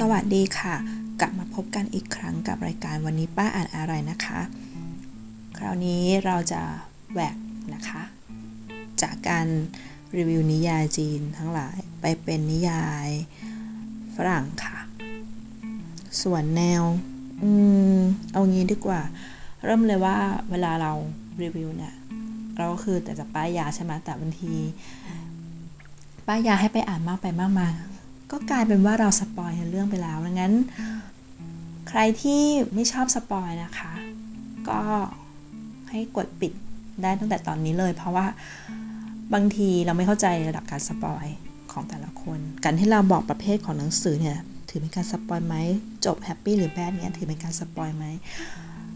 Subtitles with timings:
[0.00, 0.74] สวัสดีค่ะ
[1.20, 4.40] กลับมาพบกันอีกครั้งกับรายการวันนี้ป้าอ่านอะไรนะคะ
[5.56, 6.62] คราวนี้เราจะ
[7.12, 7.36] แหวก
[7.74, 8.02] นะคะ
[9.02, 9.46] จากการ
[10.16, 13.08] รีวิวนิยายจีนทั้งหลายไปเป็นนิยาย
[14.16, 14.76] ฝรั่งค่ะ
[16.22, 16.82] ส่วนแนว
[17.42, 17.50] อื
[17.94, 17.96] ม
[18.32, 19.00] เอางี้ดีกว่า
[19.64, 20.16] เริ่มเลยว่า
[20.50, 20.92] เวลาเรา
[21.42, 21.94] รีวิวเนี่ย
[22.56, 24.54] เราก็คือแต่จะป้ายยาใช่ไหมแต่บางที
[26.26, 27.68] ป้ายยาให้ไปอ่านมากไปมากมา
[28.30, 30.54] ก็กลายเป็นว่าเรา spoil เรื่องไปแล้วดังนั้น
[31.88, 32.42] ใครที่
[32.74, 33.92] ไม่ชอบ spoil นะคะ
[34.68, 34.80] ก็
[35.90, 36.52] ให้กดปิด
[37.02, 38.26] ได้ตั้งแต่ตอนนี้เลย เพราะว่า
[39.34, 41.26] บางทีเราไม่เข้าใจระดับการ spoil
[41.72, 45.56] ของแต่ละคน การที่เราบอกประเภทของหนังสือเนี่ยถือเป็นการ spoil ไหม
[46.06, 48.04] จบ happy หรือ bad เนี่ยถือเป็นการ spoil ไหม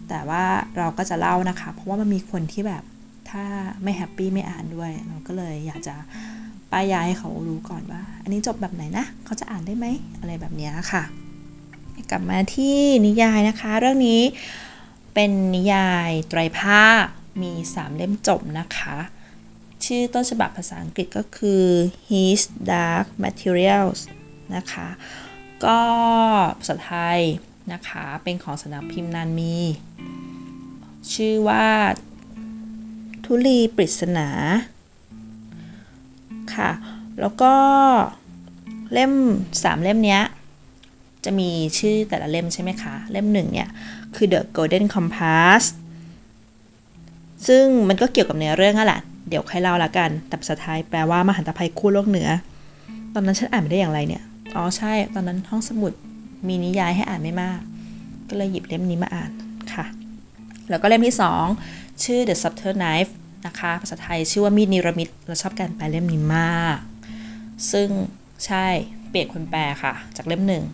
[0.08, 0.44] แต่ว่า
[0.76, 2.82] เราก็จะเล่านะคะ เพราะว่ามันมีคนที่แบบ
[3.30, 3.44] ถ้า
[3.82, 5.94] ไม่แฮปปี้ไม่อ่านด้วย เราก็เลยอยากจะ
[6.72, 9.86] ป้ายยาให้เขารู้ก่อนว่า อันนี้จบแบบไหนนะ เขาจะอ่านได้ไหม
[10.20, 11.02] อะไรแบบนี้ค่ะ
[12.10, 14.22] กลับมาที่นิยายนะคะ เรื่องนี้
[15.14, 17.04] เป็นนิยายไตรภาค
[17.42, 18.96] มี 3 เล่มจบนะคะ
[19.84, 21.64] ชื่อต้นฉบับภาษาอังกฤษก็คือ
[22.08, 24.00] His Dark Materials
[24.56, 24.88] นะคะ
[25.64, 25.80] ก็
[26.58, 27.20] ภาษาไทย
[27.72, 29.56] นะคะ เป็นของสำนักพิมพ์นานมี
[31.12, 31.66] ชื่อว่า
[33.24, 34.28] ทุลีปริศนา
[36.58, 36.70] ค่ะ
[37.20, 37.52] แล้วก็
[38.92, 39.12] เล่ม
[39.52, 40.22] 3 เล่มเนี้ย
[41.24, 43.68] จะมีชื่อแต่ละเล่มใช่ไหมคะ เล่มหนึ่งเนี่ย
[44.14, 45.62] คือ The Golden Compass
[47.46, 52.28] ซึ่งมันก็เกี่ยวกับเนื้อเรื่องนั่นแหละ เดี๋ยวใครเล่าละกัน แต่ภาษาไทยแปลว่ามหันตภัยคู่โลกเหนือ
[53.14, 54.22] ตอนนั้นฉันอ่านไม่ได้อย่างไรเนี่ย
[54.56, 55.92] อ๋อใช่ ตอนนั้นห้องสมุด
[56.48, 57.60] มีนิยายให้อ่านไม่มาก
[58.28, 59.30] ก็เลยหยิบเล่มนี้มาอ่าน
[59.72, 59.84] ค่ะ
[60.70, 61.16] แล้วก็เล่มที่
[61.58, 63.12] 2 ชื่อ The Subtle Knife
[63.46, 66.78] นะคะ ภาษาไทยชื่อว่ามีดนิรมิตเราชอบการแปลเล่มนี้มาก
[67.72, 67.88] ซึ่ง
[68.46, 68.66] ใช่
[69.10, 70.64] เปลี่ยนคนแปลค่ะ จากเล่มหนึ่ง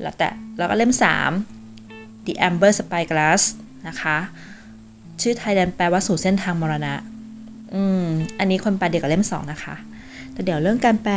[0.00, 0.28] แล้วแต่
[0.58, 0.92] แล้วก็เล่ม
[1.58, 3.42] 3 The Amber Spyglass
[3.88, 4.16] นะคะ
[5.20, 6.94] ชื่อไทยแดนแปลว่าสู่เส้นทางมรณะ
[7.74, 8.04] อืม
[8.38, 9.74] อันนี้คนแปลเดียวกับเล่ม 2 นะคะ
[10.32, 11.16] แต่เดี๋ยวเรื่องการแปล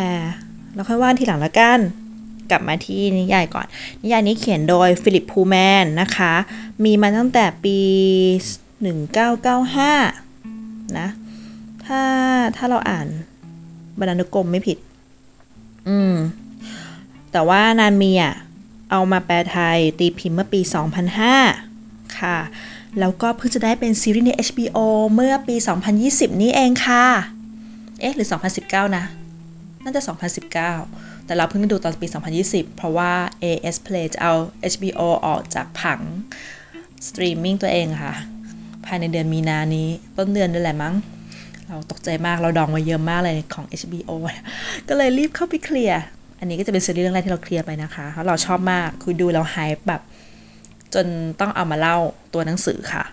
[0.76, 1.80] เราค่อยว่าทีหลังละกัน
[2.52, 3.68] กลับมาที่นิยายก่อน
[4.02, 6.34] นิยายนี้เขียนโดยฟิลิปพูแมนนะคะ
[6.84, 7.80] มีมาตั้งแต่ปี
[8.94, 10.29] 1995
[11.00, 11.08] นะ
[11.86, 12.02] ถ้า
[12.58, 13.08] ถ้าเราอ่าน
[14.00, 14.78] บรรณานุกรมไม่ผิด
[15.90, 16.14] อืม
[17.32, 18.34] แต่ว่านานมีอะ
[18.92, 20.62] เอามาแปลไทยตีพิมพ์เมื่อปี
[21.40, 22.38] 2005 ค่ะ
[23.00, 24.78] แล้วก็เพิ่งจะได้เป็นซีรีส์ใน HBO
[25.14, 25.56] เมื่อปี
[25.98, 27.06] 2020 นี้เองค่ะ
[28.00, 28.28] เอ๊ะ หรือ
[28.62, 29.06] 2019 นะ
[29.84, 30.02] น่าจะ
[30.64, 32.08] 2019 แต่เราเพิ่งดูตอนปี
[32.42, 33.12] 2020 เพราะว่า
[33.44, 34.34] AIS Play จะเอา
[34.74, 36.02] HBO ออกจากผัง
[37.08, 38.14] สตรีมมิ่งตัวเองค่ะ
[38.86, 40.94] ภายในเดือนมีนานี้ต้นเดือนนั่นแหละมั้ง
[41.68, 44.12] เราตกใจมากเราดองไว้เยอะมากเลยของ HBO
[44.88, 46.02] ก็เลยรีบเข้าไป clear
[46.40, 49.56] อันนี้ก็จะเป็นซีรีส์เรื่องแรกที่เรา clear ไปนะคะเพราะเราชอบมากคือดูเรา high
[49.88, 50.02] แบบ
[50.94, 51.06] จน
[51.40, 51.98] ต้องเอามาเล่า
[52.34, 53.04] ตัวหนังสือค่ะ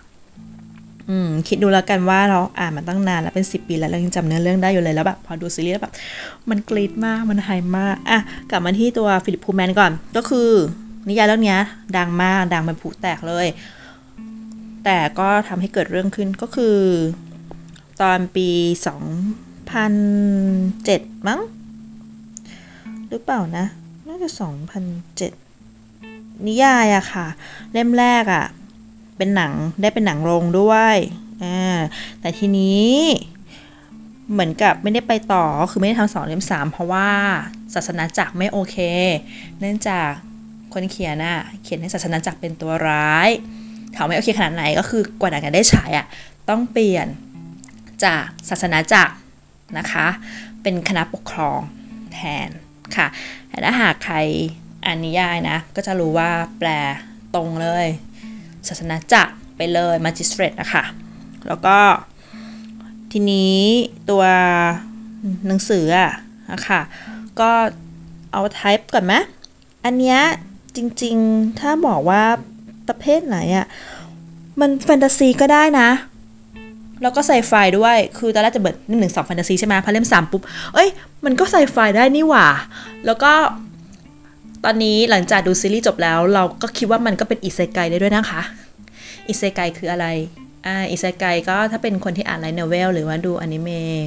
[1.09, 5.93] อืมคิดดูแล้วกันว่าเราอ่านมาตั้งนานแล้วเป็นสิบปีแล้วเรายังจำเนื้อเรื่องได้อยู่เลยแล้วแบบพอดูซีรีส์แล้วแบบ
[6.49, 10.49] มันกรีดมากมันไฮมากอะกลับมาที่ตัวฟิลิปพูแมนก่อน ก็คือ
[11.07, 11.57] นิยายเรื่องนี้
[11.97, 13.45] ดังมากดังเป็นผูแตกเลย
[14.89, 16.79] แต่ก็ทำให้เกิดเรื่องขึ้นก็คือ
[18.01, 18.49] ตอนปี
[20.13, 21.41] 2007 มั้ง
[23.09, 23.65] หรือเปล่านะ
[24.07, 24.29] น่าจะ
[25.57, 27.27] 2007 นิยายอะค่ะ
[27.71, 28.45] เล่มแรกอะ
[29.17, 30.95] เป็นหนังได้เป็นหนังโรงด้วย
[31.43, 31.77] อ่า
[32.21, 32.91] แต่ทีนี้
[34.31, 37.09] เหมือนกับไม่ได้ไปต่อ คือไม่ได้ทำสองเล่มสามเพราะว่า
[37.73, 38.77] ศาสนาจักรไม่โอเค
[39.59, 40.09] เนื่องจาก
[40.73, 43.31] คนเขียนน่ะเขียนให้ศาสนาจักรเป็นตัวร้าย
[43.97, 46.05] ถามไม่โอเคขนาดไหนก็คือกว่าหนังจะได้ฉายอะ
[46.49, 47.07] ต้องเปลี่ยน
[48.03, 49.15] จากศาสนาจักร
[49.77, 50.07] นะคะ
[50.61, 51.59] เป็นคณะปกครอง
[52.13, 52.49] แทน
[52.95, 53.07] ค่ะ
[53.49, 54.15] แต่ถ้าหากใคร
[54.85, 56.29] อ่านนิยายนะ ก็จะรู้ว่า
[56.59, 56.69] แปล
[57.35, 57.87] ตรงเลย
[58.67, 60.83] ศาสนาจักรไปเลยมาจิสเตรตนะคะ
[61.47, 61.77] แล้วก็
[63.11, 63.57] ทีนี้
[64.09, 64.23] ตัว
[65.47, 66.11] หนังสืออะ
[66.51, 66.81] นะคะ
[67.39, 67.51] ก็
[68.31, 69.13] เอาไทป์ก่อนไหม
[69.85, 70.19] อันเนี้ย
[70.75, 72.23] จริงๆ ถ้าบอกว่า
[72.89, 73.65] ประเภทไหนอะ
[74.59, 75.89] มันแฟนตาซีก็ได้นะ
[77.01, 80.41] แล้วก็ไซไฟด้วย คือตอนแรกจะเล่มหนึ่งสองแฟนตาซีใช่ไหมพอเล่มสามปุ๊บ
[80.73, 80.89] เอ้ย
[81.25, 82.47] มันก็ไซไฟได้นี่หว่า
[83.05, 83.31] แล้วก็
[84.65, 88.41] ตอนนี้หลังจากดูซีรีส์จบแล้ว เราก็คิดว่ามันก็เป็นอิเซไกได้ด้วยนะคะ
[89.27, 90.07] อิเซไกคืออะไร
[90.65, 93.97] อ่า อิเซไกก็ถ้าเป็นคนที่อ่าน light novel หรือว่าดูอนิเมะ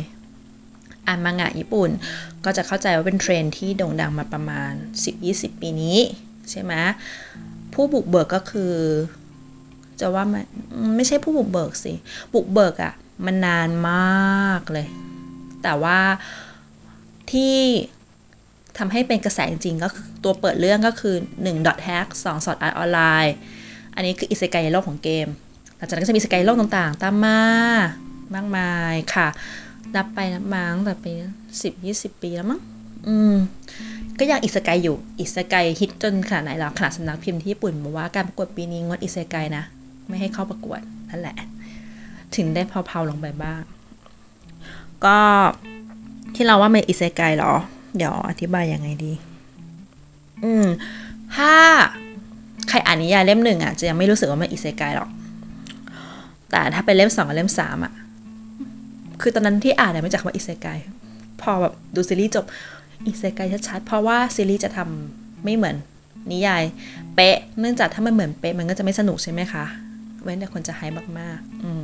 [1.07, 1.91] อ่านมังงะญี่ปุ่น
[2.45, 4.73] ก็จะเข้าใจว่าเป็นเทรนที่โด่งดังมาประมาณ
[5.17, 5.99] 10-20 ปีนี้
[6.51, 6.73] ใช่ไหม
[7.75, 8.75] ผู้บุกเบิกก็คือ
[10.01, 10.45] จะว่ามัน
[10.97, 11.93] ไม่ใช่ผู้บุกเบิกสิ
[12.35, 12.93] บุกเบิกอะ่ะ
[13.27, 14.87] มันนานมากเลย
[15.63, 15.99] แต่ว่า
[17.31, 17.57] ที่
[18.79, 19.89] ทำให้เป็นกระแสจริงๆก็
[20.25, 21.15] ตัวเปิดเรื่องก็คือ
[21.51, 23.35] 1 hack 2สอดอาร์ตออนไลน์
[23.95, 25.27] อันนี้คืออิสกายในโลกของเกม
[25.77, 27.41] หลังจากนั้นก็จะมีสกายโลกต่างๆ ตามมา
[28.35, 29.29] มากมายค่ะ
[29.95, 31.13] นับไปนับมาตั้งแต่ปี
[31.63, 32.61] สิบยี่สิบปีแล้วมั้ง
[33.09, 33.35] อืม
[34.21, 39.65] ก็ยังอิสกายอยู่ อิสกายฮิตจนขนาดไหนแล้วขนาดสำนักพิมพ์ที่ญี่ปุ่นบอกว่าการประกวดปีนี้งดอิสกายนะ
[40.09, 40.81] ไม่ให้เข้าประกวด
[41.11, 41.37] นั่นแหละ
[42.37, 43.61] ถึงได้เพาๆลงไปบ้าง
[45.05, 45.19] ก็
[46.35, 47.53] ที่เราว่ามันอิเซไกเหรอ
[47.97, 49.13] เดี๋ยวอธิบายยังไงดี
[50.45, 50.67] อืม
[51.37, 51.53] ถ้า
[52.69, 55.11] ใครอ่านนิยายเล่มหนึ่งอะจะยังไม่รู้สึกว่ามันอิเซไกหรอก
[56.51, 57.93] แต่ถ้าเป็นเล่มสองกับเล่มสามอะ
[59.21, 60.67] คือตอนนั้นที่อ่านเนี่ยไม่จากว่าอิเซไก
[61.41, 62.45] พอแบบดูซีรีส์จบ
[63.07, 65.77] อิเซไกชัดๆ เพราะว่าซีรีส์จะทำไม่เหมือน
[66.31, 66.63] นิยาย
[67.15, 69.65] เป๊ะ เนื่องจากถ้ามันเหมือนเป๊ะมันก็จะไม่สนุกใช่ไหมคะ
[70.23, 70.81] เว้นแต่คนจะไฮ
[71.19, 71.83] มากๆ อืม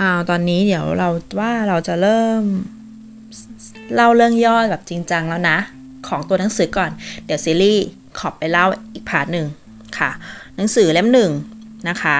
[0.00, 1.08] อ่าวตอนนี้เดี๋ยวเรา
[1.40, 2.42] ว่าเราจะเริ่ม
[3.94, 5.58] เล่าเรื่องย่อแบบจริงจังแล้วนะ
[6.08, 6.90] ของตัวหนังสือก่อน
[7.24, 7.84] เดี๋ยวซีรีส์
[8.18, 9.46] ขอบไปเล่าอีกพาร์ทหนึ่ง
[9.98, 10.10] ค่ะ
[10.56, 11.30] หนังสือเล่มหนึ่ง
[11.88, 12.16] นะคะ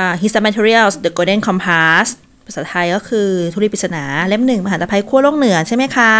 [0.00, 2.08] uh, His Materials The Golden Compass
[2.48, 6.12] ภาษาไทยก็คือทุลีปริศนาเล่มหนึ่งมหาตภัยขั้วโลกเหนือใช่ไหมคะ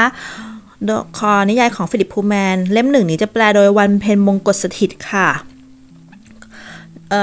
[1.18, 5.28] คอนิยายของฟิลิปพูลแมน เล่มหนึ่งนี้จะแปลโดยวันเพ็ญบงกชสถิตย์ค่ะ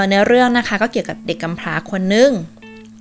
[0.10, 2.32] ในเรื่องนะคะก็เกี่ยวกับเด็กกำพร้าคนนึง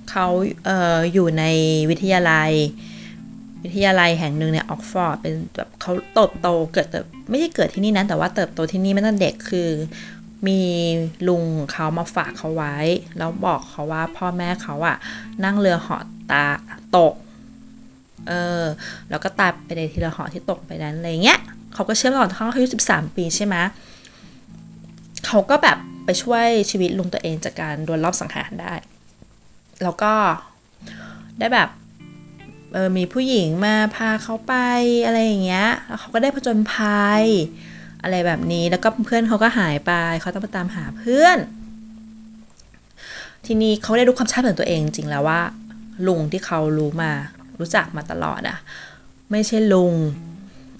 [0.09, 0.25] เขา
[0.65, 1.43] เอออยู่ใน
[1.89, 2.51] วิทยาลัย
[3.63, 6.87] วิทยาลัยแห่งหนึ่งเนี่ยออกซ์ฟอร์ดเป็นแบบเขาโตโตเกิด
[7.29, 9.69] ไม่ใช่เกิดที่นี่นะแต่ว่าเติบโตที่นี่มาตั้งเด็กคือ
[10.47, 10.61] มี
[11.27, 12.75] ลุงเขามาฝากเขาไว้
[13.17, 14.97] แล้วบอกเขาว่าพ่อแม่เขาอะ
[15.43, 16.45] นั่งเรือเหาะตา
[16.97, 17.13] ตก
[18.27, 18.63] เออ
[19.09, 21.39] แล้วก็ตายไปในทีละเหาะที่ตกไปนั้นอะไรเงี้ย
[21.73, 23.55] เขาก็เชื่อก่อนเขาอายุสิบสามปีใช่ไหม
[25.25, 28.73] เขาก็แบบไปช่วยชีวิตลุงตัวเองจากการโดนรอบสังหารได้
[29.83, 30.13] แล้วก็
[31.39, 31.69] ได้แบบ
[32.73, 34.53] เออมีผู้หญิงมาพาเขาไป
[35.05, 37.23] อะไรอย่างเงี้ย แล้วเขาก็ได้ผจญภัย
[38.05, 39.91] อะไรแบบนี้ แล้วก็เพื่อนเขาก็หายไป
[40.21, 41.37] เขาต้องไปตามหาเพื่อน
[43.45, 45.41] ทีนี้เขาได้รู้ความชาติของตัวเองจริงแล้วว่า
[46.07, 47.11] ลุงที่เขารู้มา
[47.59, 48.57] รู้จักมาตลอดอะ
[49.31, 49.95] ไม่ใช่ลุง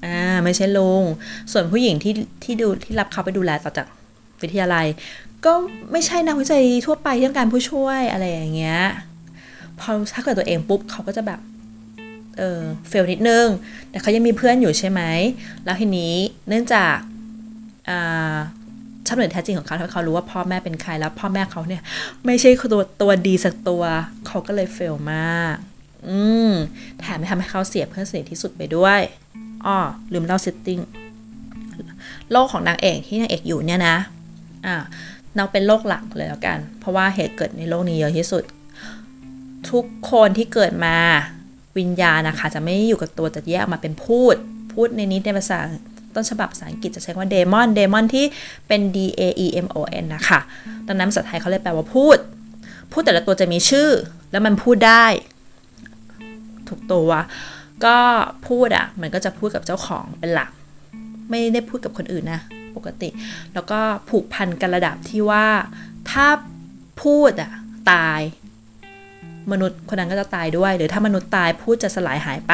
[0.05, 1.03] อ่า ไม่ใช่ลุง
[1.51, 2.13] ส่วนผู้หญิงที่
[2.43, 3.87] ที่ดูที่รับเขาไปดูแลต่อจาก
[4.41, 4.85] วิทยาลัย
[5.45, 5.53] ก็
[5.91, 8.79] ไม่ใช่นักวิจัยทั่วไปที่ต้องการผู้ช่วยอะไรอย่างเงี้ย
[9.79, 11.39] พอถ้าเกิดตัวเองปุ๊บเขาก็จะแบบ
[12.37, 13.47] เออเฟลนิดนึง
[13.89, 15.01] แต่เขายังมีเพื่อนอยู่ใช่ไหม
[15.65, 16.13] แล้วทีนี้
[16.47, 16.95] เนื่องจาก
[19.07, 21.81] ชาติเหนือแท้จริงของเขาทำให้เขารู้ว่าพ่อแม่เป็นใครแล้ว พ่อแม่เขาเนี่ย
[22.25, 23.83] ไม่ใช่ตัวตัวดีสักตัว
[24.27, 25.55] เขาก็เลย fail มาก
[26.09, 26.51] อืม
[26.99, 28.99] แถมทำให้เขาเสียเพื่อนสนิทที่สุดไปด้วย
[29.65, 29.77] อ้อ
[30.13, 30.79] ลืมเล่า setting
[32.31, 33.97] โลกของนางเอกที่นางเอกอยู่เนี่ยนะ
[34.65, 34.75] อ่า
[35.35, 38.43] เราเป็นโลกหลักเลยแล้วกัน เพราะว่าเหตุเกิดในโลกนี้เยอะที่สุด
[39.71, 40.95] ทุกคนที่เกิดมา
[41.77, 44.35] วิญญาณนะคะ จะไม่อยู่กับตัวจะแยกออกมาเป็นภูต
[44.73, 45.59] พูดในนี้ในภาษา
[46.15, 48.25] ต้นฉบับภาษาอังกฤษจะใช้ว่าเดมอนเดมอนที่
[48.67, 50.39] เป็น D A E M O N นะคะ
[50.87, 52.17] ดังนั้นภาษาไทยเขาเลยแปลว่าพูด
[52.91, 53.89] พูดแต่ละตัวจะมีชื่อ
[54.31, 55.05] แล้วมันพูดได้
[56.67, 57.09] ถูกตัว
[57.85, 57.97] ก็
[58.47, 60.49] พูดอะ่ะ มันก็จะพูดกับเจ้าของเป็นหลัก
[61.29, 62.41] ไม่ได้พูดกับคนอื่นนะ
[62.75, 63.09] ปกติ
[63.53, 63.79] แล้วก็
[64.09, 65.45] ผูกพันกันระดับที่ว่า
[66.11, 66.27] ถ้า
[67.03, 67.51] พูดอะ่ะ
[67.91, 68.21] ตาย
[69.51, 72.53] มนุษย์คนนั้นก็จะตายด้วย หรือถ้ามนุษย์ตายพูดจะสลายหายไป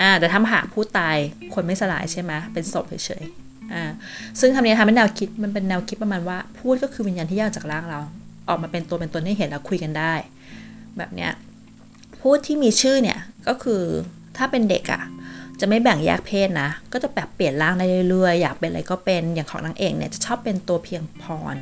[0.00, 1.16] อ่าแต่ถ้าหากผู้ตาย
[1.54, 3.84] คนไม่สลายใช่ไหมเป็นศพเฉยๆอ่า
[4.40, 8.00] ซึ่งทำนี้ทำให้แนวคิดมันเป็นแนวคิดประมาณว่า พูดก็คือวิญญาณที่แยกจากร่างเรา
[8.48, 10.14] ออกมาเป็นตัวเป็นตนให้เห็นแล้วคุยกันได้
[10.98, 11.32] แบบเนี้ย
[12.20, 13.18] พูดที่มีชื่อเนี่ย
[13.48, 13.82] ก็คือ
[14.36, 15.02] ถ้าเป็นเด็กอะ่ะ
[15.60, 21.56] จะไม่แบ่งแยกเพศนะ ก็จะแบบเปลี่ยนร่างได้เรื่อยๆ อยากเป็นอะไรก็เป็น อย่างของนางเอกเนี่ยจะชอบเป็นตัวเพียงพร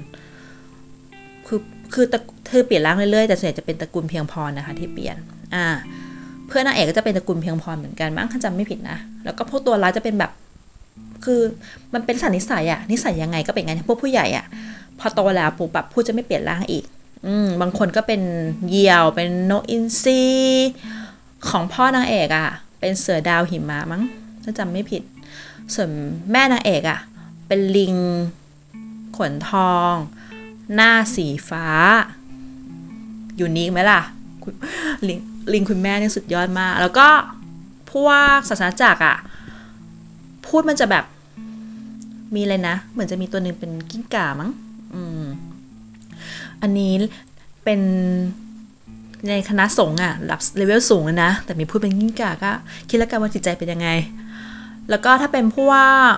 [1.46, 1.60] คือ
[1.94, 2.06] คือ
[2.46, 5.16] เธอเปลี่ยนร่างเรื่อยๆ แต่ส่วนใหญ่จะเป็นตระกูลเพียงพรนะคะที่เปลี่ยน
[5.54, 5.66] อ่า
[6.50, 10.30] เพื่อนนางเอกก็จะเป็นตระกูลเพียงพรเหมือนกันมั้งถ้าจำไม่ผิดนะ แล้วก็พวกตัวร้ายจะเป็นแบบ
[11.24, 11.40] คือ
[11.94, 14.46] มันเป็นสันนิสัยอะนิสัยยังไงก็เป็นไงพวกผู้ใหญ่อะ
[14.98, 16.84] พอโตแล้วปุ๊บแบบพูดจะไม่เปลี่ยนร่างอีก
[17.26, 18.22] อืมบางคนก็เป็น
[18.68, 20.22] เหยี่ยวเป็นนกอินทรี
[21.48, 22.48] ของพ่อนางเอกอะ
[22.80, 24.02] เป็นเสือดาวหิมะมั้ง
[24.42, 25.02] ถ้าจำไม่ผิด
[25.74, 25.90] ส่วน
[26.30, 26.98] แม่นางเอกอะ
[27.48, 27.96] เป็นลิง
[29.16, 29.92] ขนทอง
[30.74, 31.66] หน้าสีฟ้า
[33.36, 34.00] อยู่นี้ไหมล่ะ
[35.08, 35.18] ลิง
[35.52, 37.08] ลิงคุณแม่นี่สุดยอดมาก แล้วก็
[37.92, 39.16] พวกศาสนาจักรอะ
[40.46, 41.04] พูดมันจะแบบ
[42.34, 44.50] มีอะไรนะ เหมือนจะมีตัวหนึ่งเป็นกิ้งก่ามั้ง
[44.94, 45.22] อืม
[46.62, 46.92] อันนี้
[47.64, 47.80] เป็น
[49.28, 52.50] ในคณะสงฆ์อะระดับเลเวลสูงนะ แต่มีพูดเป็นกิ้งก่าก็
[52.88, 53.88] คิดแล้วกันว่าจิตใจเป็นยังไง
[54.90, 55.72] แล้วก็ถ้าเป็นพว
[56.08, 56.12] ก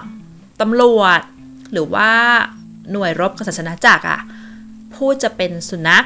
[0.60, 1.20] ตำรวจ
[1.72, 2.10] หรือว่า
[2.92, 4.20] หน่วยรบกับศาสนาจักรอะ
[4.94, 6.04] พูดจะเป็นสุนัข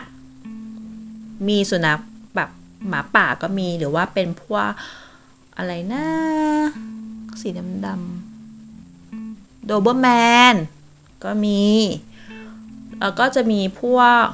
[1.49, 2.01] มีสุนัข
[2.89, 4.71] หมาป่าก็มีหรือว่าเป็นพวก
[5.57, 6.07] อะไรนะ
[7.41, 7.49] สี
[7.87, 10.09] ดำๆโดเบอร์แม
[10.53, 10.55] น
[11.25, 11.65] ก็มี
[13.01, 14.25] แล้วก็จะมีพวก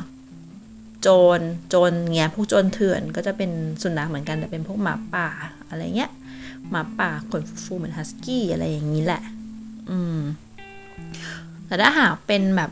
[1.03, 1.09] โจ
[1.39, 3.51] รโจรเงี้ยพวกโจรเถื่อนก็จะเป็น
[3.83, 5.29] สุนัขเหมือนกันแต่เป็นพวกหมาป่า
[5.69, 6.11] อะไรเงี้ย
[6.71, 9.23] หมาป่าขนฟูๆเหมือนฮัสกี้อะไรอย่างนี้แหละ
[9.91, 10.19] อืม
[11.67, 12.71] แต่ถ้าหากเป็นแบบ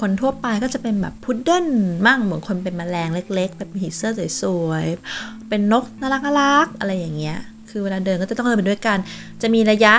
[0.00, 1.66] คนทั่วไปก็จะเป็นแบบพุดเดิ้ล
[2.06, 7.38] มั่งเหมือนคนเป็นแมลงเล็กๆ แบบผีเสื้อสวยๆ เป็นนกน่ารักน่ารักอะไรอย่างเงี้ย
[7.70, 8.98] คือเวลาเดินก็จะต้องเดินไปด้วยกัน
[9.42, 9.94] จะมีระยะ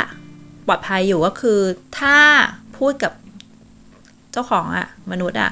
[0.68, 1.60] ปลอดภัยอยู่ก็คือ
[2.00, 2.18] ถ้า
[2.78, 3.12] พูดกับ
[4.32, 5.52] เจ้าของอะมนุษย์อะ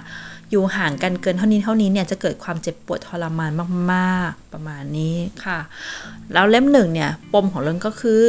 [0.51, 3.51] อยู่ห่างกันเกินเท่านี้เท่านี้เนี่ยจะเกิดความเจ็บปวดทรมาน
[3.91, 5.15] มากๆ ประมาณนี้
[5.45, 5.59] ค่ะ
[6.33, 8.23] แล้วเล่มหนึ่งเนี่ยปมของเรื่องก็คือ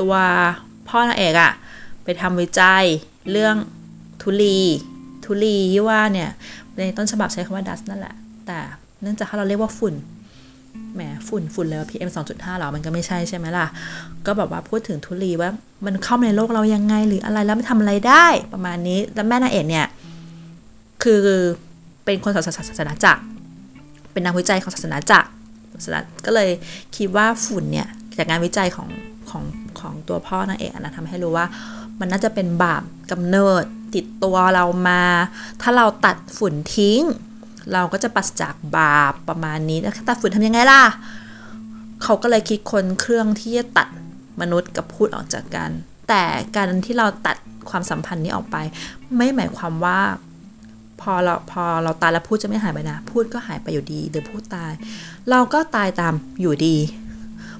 [0.00, 0.14] ตัว
[0.88, 1.52] พ่อนางเอกอะ
[2.04, 2.84] ไปทำวิจัย
[3.30, 3.56] เรื่อง
[4.22, 4.58] ทุลี
[5.24, 6.30] ทุลีที่ว่าเนี่ย
[6.76, 8.14] ในต้นฉบับใช้คำว่าดัสนั่นแหละ
[8.46, 8.58] แต่
[9.02, 9.94] เนื่องจากถ้าเราเรียกว่าฝุ่น
[10.94, 13.66] แหม ฝุ่น ฝุ่นเลย PM 2.5หรอ มันก็ไม่ใช่ใช่ไหมล่ะ
[14.26, 15.50] ก็แบบว่าพูดถึงทุลีว่า
[15.86, 19.86] มันเข้ามาในโลกเรายังไงหรืออะไรแล้วมันทำอะไรได้ประมาณนี้ แล้วแม่นางเอกเนี่ย
[21.02, 21.20] คือ
[22.04, 22.42] เป็นคนศา
[22.78, 23.22] สนาจักร
[24.12, 25.28] เป็นนักวิจัยของศาสนาจักร
[25.74, 26.50] ศาสนาก็เลย
[26.96, 28.88] คิดว่าฝุ่นเนี่ย จากงานวิจัยของ
[29.30, 29.44] ของ
[29.80, 31.46] ของตัวพ่อนางเอกนะทำให้รู้ว่า
[32.00, 35.02] มันน่าจะเป็นบาปกำเนิด ติดตัวเรามา
[35.62, 37.00] ถ้าเราตัดฝุ่นทิ้ง
[37.72, 40.82] เราก็จะปัสจากบาปประมาณนี้แล้วตัดฝุ่นทำยังไงล่ะ
[42.02, 43.88] เขาก็เลยคิดคนเครื่องที่จะตัด
[44.40, 45.70] มนุษย์กับพูดออกจากกัน
[46.08, 46.22] แต่
[46.56, 47.36] การที่เราตัด
[47.70, 48.56] ความสัมพันธ์นี้ออกไป
[49.16, 50.00] ไม่หมายความว่า
[51.00, 54.72] พอเราพอเราตายแล้วพูดจะไม่หายไปนะ พูดก็หายไปอยู่ดีหรือพูดตาย
[55.30, 56.76] เราก็ตายตามอยู่ดี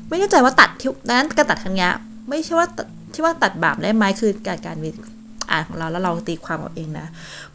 [0.09, 1.89] ไม่แน่ใจว่าตัดที่นั้นการตัดครั้งนี้
[2.29, 2.67] ไม่ใช่ว่า
[3.13, 4.77] ที่ว่าตัดบาปได้ไหมคือการการ
[5.51, 7.07] อ่านของเราแล้วเราตีความเอาเองนะ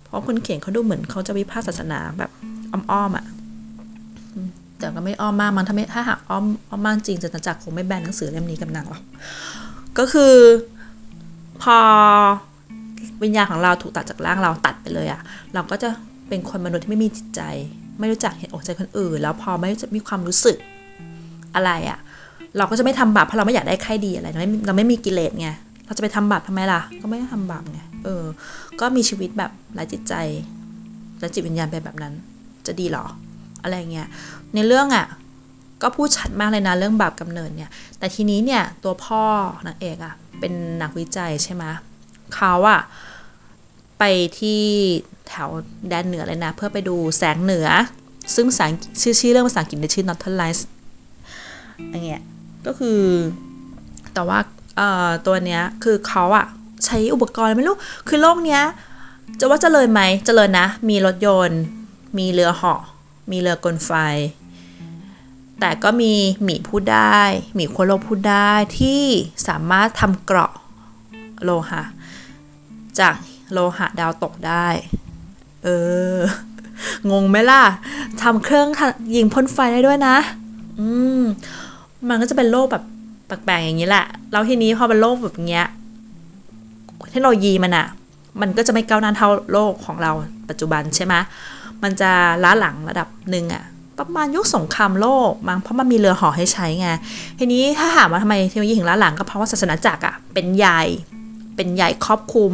[0.03, 2.31] เพราะคนเขียนเขาดูเหมือนเขาจะวิพากษ์ศาสนาแบบ
[2.71, 3.25] อ้อมๆอะ่ะ
[4.79, 9.01] แต่ก็ไม่อ้อมมากมันถ้าไม่ถ้าหากอ้อมอ้อมมากจริงจะจักรคงไม่แบนหนังสือเล่มนี้กับนางหรอก
[9.97, 10.33] ก็คือ
[11.61, 11.77] พอ
[13.23, 15.21] วิญญาณของเราถูกตัดจากร่างเราตัดไปเลยอะ่ะ
[15.53, 15.89] เราก็จะ
[16.27, 17.41] เป็นคนมนุษย์ที่ไม่มีจิตใจ
[17.99, 20.57] ไม่รู้จักเห็นอกใจคนอื่น แล้วพอไม่จะมีความรู้สึก
[21.55, 21.99] อะไรอะ่ะ
[22.57, 25.49] เราก็จะไม่ทำบาปเพราะเราไม่อยากได้ใครดีอะไรเราไม่เราไม่มีกิเลสไง
[25.85, 28.23] เราจะไปทำบาปทำไมล่ะ ก็ไม่ได้ทำบาปไงเออ
[28.79, 30.13] ก็มีชีวิตแบบไร้จิตใจ
[31.19, 32.13] และจิตวิญญาณไปแบบนั้น
[32.65, 33.05] จะดีหรอ
[33.63, 34.07] อะไรเงี้ย
[34.53, 35.05] ในเรื่องอะ่ะ
[35.81, 39.21] ก็พูดชัดมากเลยนะเรื่องบาปกำเนิดเนี่ย แต่ทีนี้เนี่ยตัวพ่อ
[39.67, 41.63] นางเอกอะ่ะ เป็นนักวิจัยใช่ไหม
[42.35, 42.81] เขาอะ่ะ
[43.99, 44.03] ไป
[44.39, 44.61] ที่
[45.27, 45.49] แถว
[45.89, 47.67] แดนเหนือเลยนะ เพื่อไปดูแสงเหนือ
[48.35, 48.65] ซึ่งภาษา
[49.01, 50.61] ชื่อชื่อเรื่องภาษาอังกฤษชื่อ Northern Lights
[51.91, 52.23] อย่างเงี้ย
[52.65, 52.99] ก็คือ
[54.13, 54.39] แต่ว่า
[55.25, 56.45] ตัวเนี้ยคือเขาอะ
[56.85, 57.77] ใช้อุปกรณ์ไม่รู้
[58.07, 58.63] คือโลกเนี้ย
[59.39, 61.61] จะว่าจเจริญไหมเจริญนะ มีรถยนต์
[62.17, 62.81] มีเรือเหาะ
[63.31, 63.91] มีเรือกลไฟ
[65.59, 66.13] แต่ก็มี
[66.43, 67.21] หมีพูดได้
[67.55, 69.03] หมีโคโลพูดได้ที่
[69.47, 70.51] สามารถทำเกราะ
[71.43, 71.81] โลหะ
[72.99, 73.15] จาก
[73.51, 74.67] โลหะดาวตกได้
[75.63, 75.67] เอ
[76.15, 76.17] อ
[77.11, 77.63] งงไหมล่ะ
[78.21, 78.67] ทำเครื่อง
[79.15, 80.17] ยิงพ่นไฟได้ด้วยนะ
[80.79, 80.87] อื
[81.19, 81.21] ม
[82.07, 82.83] มันก็จะเป็นโลกแบบ
[83.27, 85.67] แปลกๆอย่างนี้แหละ แล้วทีนี้พอเป็นโลกแบบเงี้ย
[87.11, 87.87] เทคโนโลยีมันอะ
[88.41, 90.11] มันก็จะไม่ก้าวหน้าเท่าโลกของเรา
[90.49, 91.13] ปัจจุบันใช่ไหม
[91.83, 92.11] มันจะ
[92.43, 93.63] ล้าหลังระดับหนึ่งอะ
[93.99, 96.89] ประมาณยุคสงครามโลกมั้งเพราะมันมีเรือห่อให้ใช้ไง
[97.39, 100.81] ทีนี้ถ้าถามว่าทำไมเทคโนโลยีถึงล้าหลังก็เพราะว่าศาสนาจักรอะเป็นใหญ่
[101.55, 102.51] เป็นใหญ่ครอบคลุม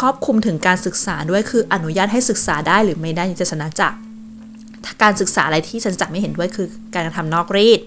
[0.00, 3.96] ครอบคลุมถึงการศึกษาด้วยคืออนุญาตให้ศึกษาได้หรือไม่ได้ในศาสนาจักร
[5.02, 7.80] การศึกษาอะไรที่ศาสนาจักรไม่เห็นด้วยคือการทำนอกรีด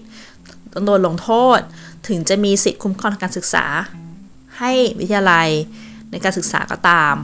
[0.76, 1.60] ต้องโดนลงโทษ
[2.08, 3.64] ถึงจะมีสิทธิคุ้มครองทางการศึกษา
[4.58, 5.48] ให้วิทยาลัย
[6.10, 7.14] ในการศึกษาก็ตาม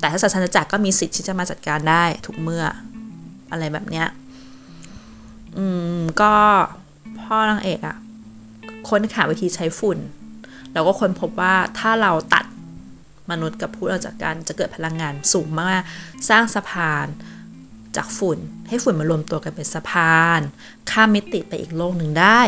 [0.00, 2.64] แต่ถ้าศาสนาจักรก็มีสิทธิ์ที่จะมาจัดการได้ทุกเมื่อ
[3.50, 4.06] อะไรแบบเนี้ย
[5.56, 5.64] อื
[5.96, 6.34] มก็
[7.20, 7.96] พ่อนางเอกอะ
[8.88, 9.98] ค้นหาวิธีใช้ฝุ่น
[10.72, 12.44] แล้วก็ค้นพบว่าถ้าเราตัด
[13.30, 15.80] มนุษย์กับพูดออกจากกันจะเกิดพลังงานสูงมาก
[16.28, 17.06] สร้างสะพาน
[17.96, 20.40] จากฝุ่น ให้ฝุ่นมารวมตัวกันเป็นสะพาน
[20.90, 22.40] ข้ามมิติไปอีกโลกหนึ่งได้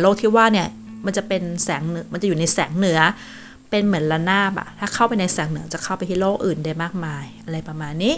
[0.00, 0.68] โลกที่ว่าเนี่ย
[1.04, 3.00] มันจะเป็นแสงเหนือมันจะอยู่ในแสงเหนือ
[3.70, 8.14] เป็นเหมือนระนาบอะถ้าเข้าไปในแสงเหนือจะเข้าไปที่โลกอื่นได้มากมาย อะไรประมาณนี้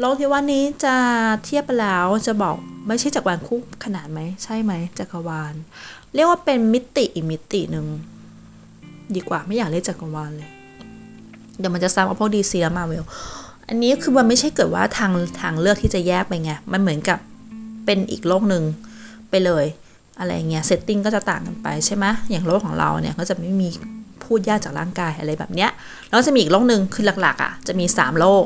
[0.00, 0.94] โลกที่ว่านี้จะ
[1.44, 2.56] เทียบไปแล้วจะบอก
[2.88, 5.54] ไม่ใช่จักรวาลคู่ขนาดไหมใช่ไหมจักรวาล
[6.14, 7.86] เรียกว่าเป็นมิติอีกมิติหนึ่ง
[9.14, 10.50] ดีกว่าไม่อยากเรียกจักรวาลเลย
[11.58, 13.04] เดี๋ยวมันจะซ้ำกับพวกดีซีและมาเวล
[13.68, 17.18] อันนี้คือมันไม่ใช่เกิดว่าทางทางเลือกที่จะแยกไปไง มันเหมือนกับ
[17.84, 18.62] เป็นอีกโลกหนึ่ง
[19.30, 19.64] ไปเลย
[20.18, 23.68] อะไรเงี้ยเซตติ้งก็จะต่างกันไปใช่ไหมอย่างโลกของเราเนี่ยก็จะไม่มี
[24.24, 25.70] พูดยากจากร่างกายอะไรแบบเนี้ย
[26.08, 28.44] แล้วจะมีอีกโลกหนึ่งคือหลักๆอะ่ะจะมีสามโลก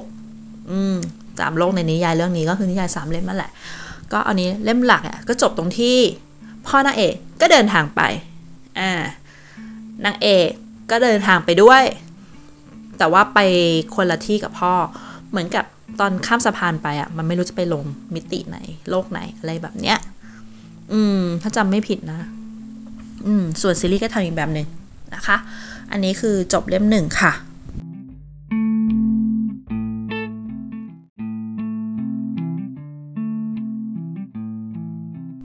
[0.71, 0.97] อืม
[1.39, 3.51] สามโลกในนิยายเรื่องนี้ก็คือนิยายสามเล่มนั่นแหละ
[4.13, 5.97] ก็อันนี้เล่มหลักอะก็จบตรงที่
[6.67, 8.01] พ่อนางเอกก็เดินทางไป
[8.79, 8.93] อ่า
[10.05, 10.49] นางเอก
[10.91, 11.83] ก็เดินทางไปด้วย
[12.99, 13.39] แต่ว่าไป
[13.95, 14.73] คนละที่กับพ่อ
[15.31, 15.65] เหมือนกับ
[16.01, 17.85] ตอนข้ามสะพานไปอะ่ะมันไม่รู้จะไปลง
[18.15, 18.59] มิติไหน
[18.91, 19.99] โลกไหนอะไรแบบเนี้ย
[20.93, 22.21] อืม ถ้าจำไม่ผิดนะ
[23.27, 24.67] อืม ส่วนซีรีส์ก็ทำอีกแบบหนึ่ง
[25.15, 25.37] นะคะ
[25.91, 27.33] อันนี้คือจบเล่มหนึ่งค่ะ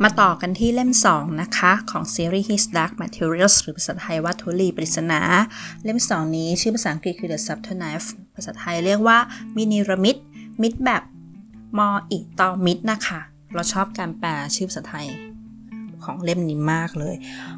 [0.03, 5.21] มาต่อกันที่เล่ม 2 นะคะ ของซีรีส์ His Dark Materials หรือภาษาไทยวัตถุลีปริศนา
[5.83, 9.17] เล่ม 2 นี้ชื่อภาษาอังกฤษคือ The Subtle Knife ภาษาไทยเรียกว่า
[9.55, 10.17] มินิรมิด
[10.61, 11.03] มิดแบบ
[11.77, 13.19] มออีตอมิดนะคะ
[13.53, 15.07] เราชอบการแปลชื่อภาษาไทย
[16.05, 17.15] ของเล่มนี้มากเลย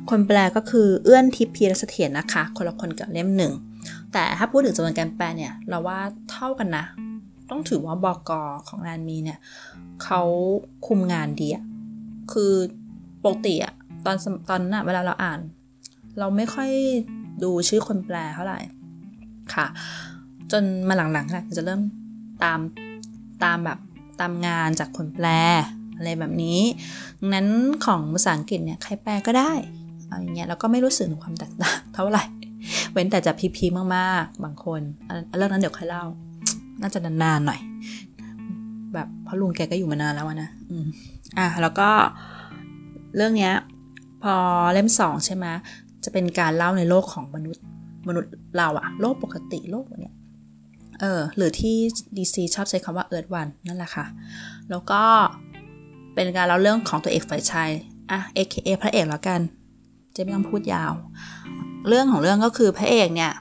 [0.09, 3.53] คนแปลก็คือเอื้อนทิพย์พีรเสถียรนะคะ คนละคนกับเล่มหนึ่ง
[4.13, 5.99] แต่ถ้าพูดถึงจำนวนการแปลเนี่ย เราว่า
[6.31, 6.85] เท่ากันนะ
[7.49, 9.39] ต้องถือว่าบอกอของงานมีเนี่ย
[10.03, 10.21] เขา
[10.87, 11.63] คุมงานดีอะ
[12.31, 12.53] คือ
[13.23, 13.73] ปกติอะ
[14.05, 14.15] ตอน
[14.49, 15.39] ตอนน่ะเวลาเราอ่าน
[16.19, 16.69] เราไม่ค่อย
[17.43, 18.59] ดูชื่อคนแปลเท่าไหร่
[19.53, 19.65] ค่ะ
[20.51, 21.81] จนมาหลังๆค่ะจะเริ่ม
[22.43, 22.59] ตาม
[23.43, 23.79] ตามแบบ
[24.19, 25.27] ตามงานจากคนแปล
[25.97, 26.59] อะไรแบบนี้
[27.33, 27.47] นั้น
[27.85, 29.51] ของภาษาอังกฤษเนี่ยใครแปลก็ได้
[30.09, 32.23] อะไรเงี้ยแล้วก็ไม่รู้สึกถึงความแตกต่างเท่าไหร่
[32.93, 34.81] เว้นแต่จะพีพีมากๆ บางคน
[35.37, 36.05] เรื่องนั้นเดี๋ยวค่อยเล่า
[36.81, 37.59] น่าจะนานๆหน่อย
[38.93, 40.85] แบบเพราะลุงแกก็อยู่มานานแล้วนะอืม
[41.37, 41.89] อะแล้วก็
[43.15, 43.53] เรื่องเนี้ย
[44.23, 44.35] พอ
[44.73, 45.45] เล่มสองใช่ไหม
[46.03, 47.63] จะเป็นการเล่าในโลกของมนุษย์
[48.07, 50.15] มนุษย์เราอะโลกปกติโลกเนี้ย
[51.01, 51.75] เออหรือที่
[52.17, 54.05] DC ชอบใช้คำว่าเอิร์ธวันนั่นแหละค่ะ
[54.69, 55.01] แล้วก็
[56.15, 57.69] เป็นการเล่าเรื่องของตัวเอกฝ่ายชาย
[58.11, 59.39] อะ AKA พระเอกแล้วกัน
[60.15, 60.91] จะไม่ต้องพูดยาว
[61.87, 63.31] เรื่องของเรื่องก็คือพระเอกเนี่ย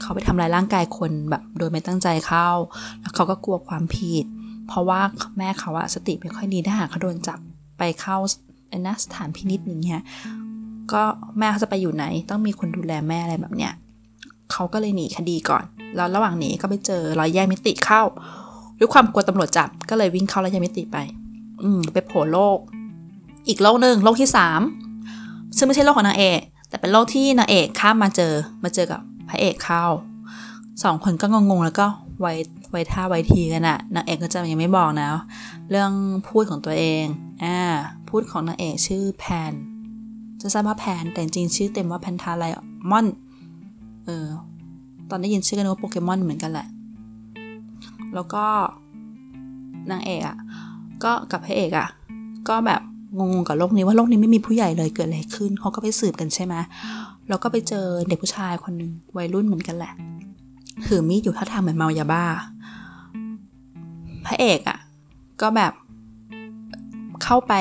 [0.00, 2.48] เขาไปทำลายร่างกายคนแบบโดยไม่ตั้งใจเข้า
[3.00, 4.24] แล้วเขาก็กลัวความผิด
[4.68, 5.00] เพราะว่า
[5.38, 7.38] แม่เขาอะสติไม่ค่อยดีถ้าหากเขาโดนจับ
[7.78, 8.16] ไปเข้า
[8.86, 10.02] นะสถานพินิษอย่างเงี้ย
[10.92, 11.02] ก็
[11.38, 13.72] แม่เขาจะไปอยู่ไหน ต้องมีคนดูแลแม่อะไรแบบเนี้ย
[14.52, 15.64] เขาก็เลยหนีคดีก่อน
[15.96, 18.02] แล้วระหว่างหนีก็ไปเจอรอยแยกมิติเข้า
[18.78, 20.98] ด้วยความกลัวตำรวจจับก็เลยวิ่งเข้ารอยแยกมิติไป
[21.62, 22.58] อืมไปโผล่โลก
[23.48, 24.60] อีกโลกหนึ่งโลกที่สาม
[25.56, 29.84] ซึ่งไม่ใช่โลกของนางเอก แต่เป็นโลกที่นางเอกข้ามมาเจอมาเจอกับพระเอกเข้า
[30.82, 31.86] สองคนก็งงๆแล้วก็
[32.20, 32.32] ไว้
[32.70, 35.08] ไว้ท่าไว้ทีกันอะนางเอกก็จะยังไม่บอกนะ
[35.70, 35.92] เรื่อง
[36.28, 37.04] พูดของตัวเอง
[37.44, 37.58] อ่า
[38.08, 39.52] พูดของนางเอกชื่อแพน
[40.40, 42.44] จะทราบว่าแพนแต่จริงชื่อเต็มว่าแพนทาไล
[42.90, 43.06] มอน
[44.04, 44.26] เออ
[45.10, 46.66] ตอนได้ยินชื่อกันว่าโปเกมอนเหมือนกันแหละ
[48.14, 48.44] แล้วก็
[49.90, 50.36] นางเอกอะ่ะ
[51.04, 51.88] ก็กับพระเอกอะ่ะ
[52.48, 52.80] ก็แบบ
[53.18, 56.54] งงกับโลกนี้ว่าโลกนี้ไม่มีผู้ใหญ่เลยเกิดอะไรขึ้นเขาก็ไปสืบกันใช่ไหม
[57.28, 59.92] แล้วก็ไปเจอเด็กผู้ชายคนหนึ่งวัยรุ่นเหมือนกันแหละ
[60.86, 62.24] ถือมีดอยู่ท่าทางเหมือนเมายาบ้า
[64.26, 64.78] พระเอกอะ่ะ
[65.40, 65.72] ก็แบบ
[67.22, 67.54] เข้าไป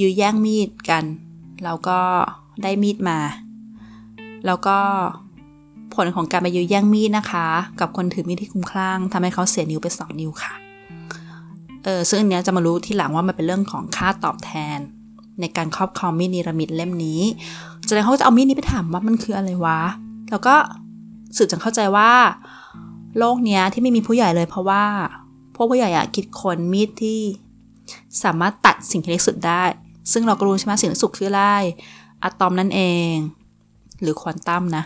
[0.00, 1.04] ยื้อแย่งมีดกัน
[1.64, 2.00] แล้วก็
[2.62, 3.18] ได้มีดมา
[4.46, 4.78] แล้วก็
[5.94, 7.46] ผลของการไปยื้อแย่งมีดนะคะ
[7.80, 10.67] กับคนถือมีดที่คุ้มคลั่งทำให้เขาเสียนิ้วไปสองนิ้วค่ะ
[11.84, 14.78] เออซึ่งอันนี้จะมารู้ที่หลังว่ามันเป็นเรื่องของค่าตอบแทน
[15.40, 17.20] ในการครอบครองมีดนิรมิตเล่มนี้
[17.86, 19.80] จากนั้เขาจะเอามีดนี้ไปถามว่ามันคืออะไรวะ
[20.30, 20.54] แล้วก็
[21.36, 22.10] สืบจนเข้าใจว่า
[23.18, 24.84] โลกเนี้ยที่ไม่มีผู้ใหญ่เลยเพราะว่า
[25.54, 27.20] พวกผู้ใหญ่อะคิดคนมีดที่
[28.24, 29.62] สามารถตัดสิ่งที่เล็กสุดได้
[30.12, 31.44] ซึ่งเราก็รู้ใช่ไหมสิ่งที่สุดคืออะไร
[32.22, 33.12] อะตอมนั่นเอง
[34.02, 34.84] หรือควอนตัมนะ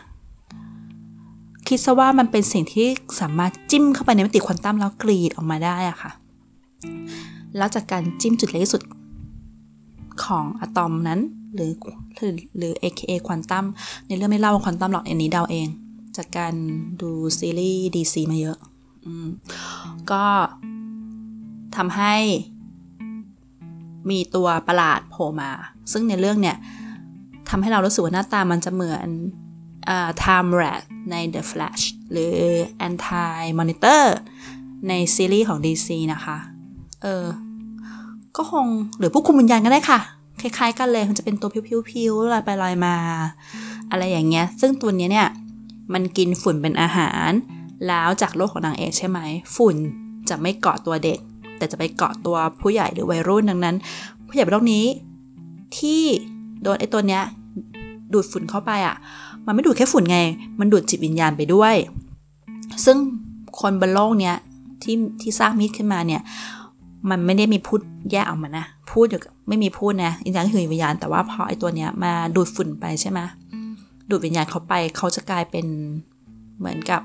[1.66, 2.86] คิดซะว่ามันเป็นสิ่งที่
[3.20, 6.10] สามารถจิ้มเข้าไปในมิติควอนตัมแล้วกรีดออกมาได้อะค่ะ
[7.56, 8.82] แล้วจากการจิ้มจุดเล็กที่สุด
[10.24, 11.20] ของอะตอมนั้น
[11.54, 11.72] หรือ
[12.16, 13.64] หรือหรือ AKA ควอนตัม
[14.06, 15.68] ในเรื่องไม่เล่าควอนตัมหรอกอันนี้เดาเอง
[16.16, 16.54] จากการ
[17.02, 18.58] ดูซีรีส์ DC มาเยอะ
[19.06, 19.08] อ
[20.10, 20.24] ก็
[21.76, 22.14] ทำให้
[24.10, 25.50] มีตัวประหลาดโผล่มา
[25.92, 26.56] ซึ่งในเรื่องเนี่ย
[27.48, 29.08] ทำให้เรารู้สึกว่าหน้าตามันจะเหมือน
[30.22, 32.34] Time Rat ใน The Flash หรือ
[32.88, 34.02] Anti Monitor
[34.88, 36.36] ในซีรีส์ของ DC นะคะ
[37.02, 37.24] เออ
[38.36, 38.66] ก็คง
[38.98, 39.98] หรือผู้คุมวิญญาณก็ได้ค่ะ
[40.40, 42.94] คล้ายๆ กันเลย มันจะเป็นตัวพิ้วๆลอยไปลอยมา
[43.90, 45.28] อะไรอย่างเงี้ย ซึ่งตัวนี้เนี่ย
[45.92, 47.30] มันกินฝุ่นเป็นอาหาร
[47.88, 49.18] แล้วจากโลกของนางเอกใช่ไหม
[49.56, 49.76] ฝุ่น
[50.28, 51.18] จะไม่เกาะตัวเด็ก
[51.58, 53.76] แต่จะไปเกาะตัวผู้ใหญ่หรือวัยรุ่นดังนั้น
[54.26, 54.84] ผู้ใหญ่บนโลกนี้
[55.78, 56.02] ที่
[56.62, 57.22] โดนไอ้ตัวเนี้ย
[58.12, 58.96] ดูดฝุ่นเข้าไปอะ่ะ
[59.46, 60.18] มันไม่ดูดแค่ฝุ่นไง
[60.60, 61.74] มันดูดจิตวิญญาณไปด้วย
[62.84, 62.96] ซึ่ง
[63.60, 64.36] คนบนโลกเนี้ย
[64.82, 66.22] ที่ที่สร้างมิตรขึ้นมาเนี่ย
[67.10, 73.20] มันไม่ได้มีพูดแยกออกมานะ พูดอยู่ไม่มีพูดนะอินทร์คือวิญญาณแต่ว่าพอไอ้ตัวเนี้ยมาดูดฝุ่นไปใช่ไหม
[74.10, 75.66] ดูดวิญญาณเขาไปเขาจะกลายเป็น
[76.58, 77.02] เหมือนกับ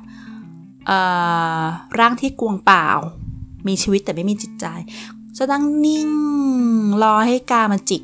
[1.99, 2.87] ร่างที่กวงเปล่า
[3.67, 4.65] มีชีวิตแต่ไม่มีจิตใจ
[5.37, 6.09] จะตั้งนิ่ง
[7.03, 8.03] รอให้กามันจิก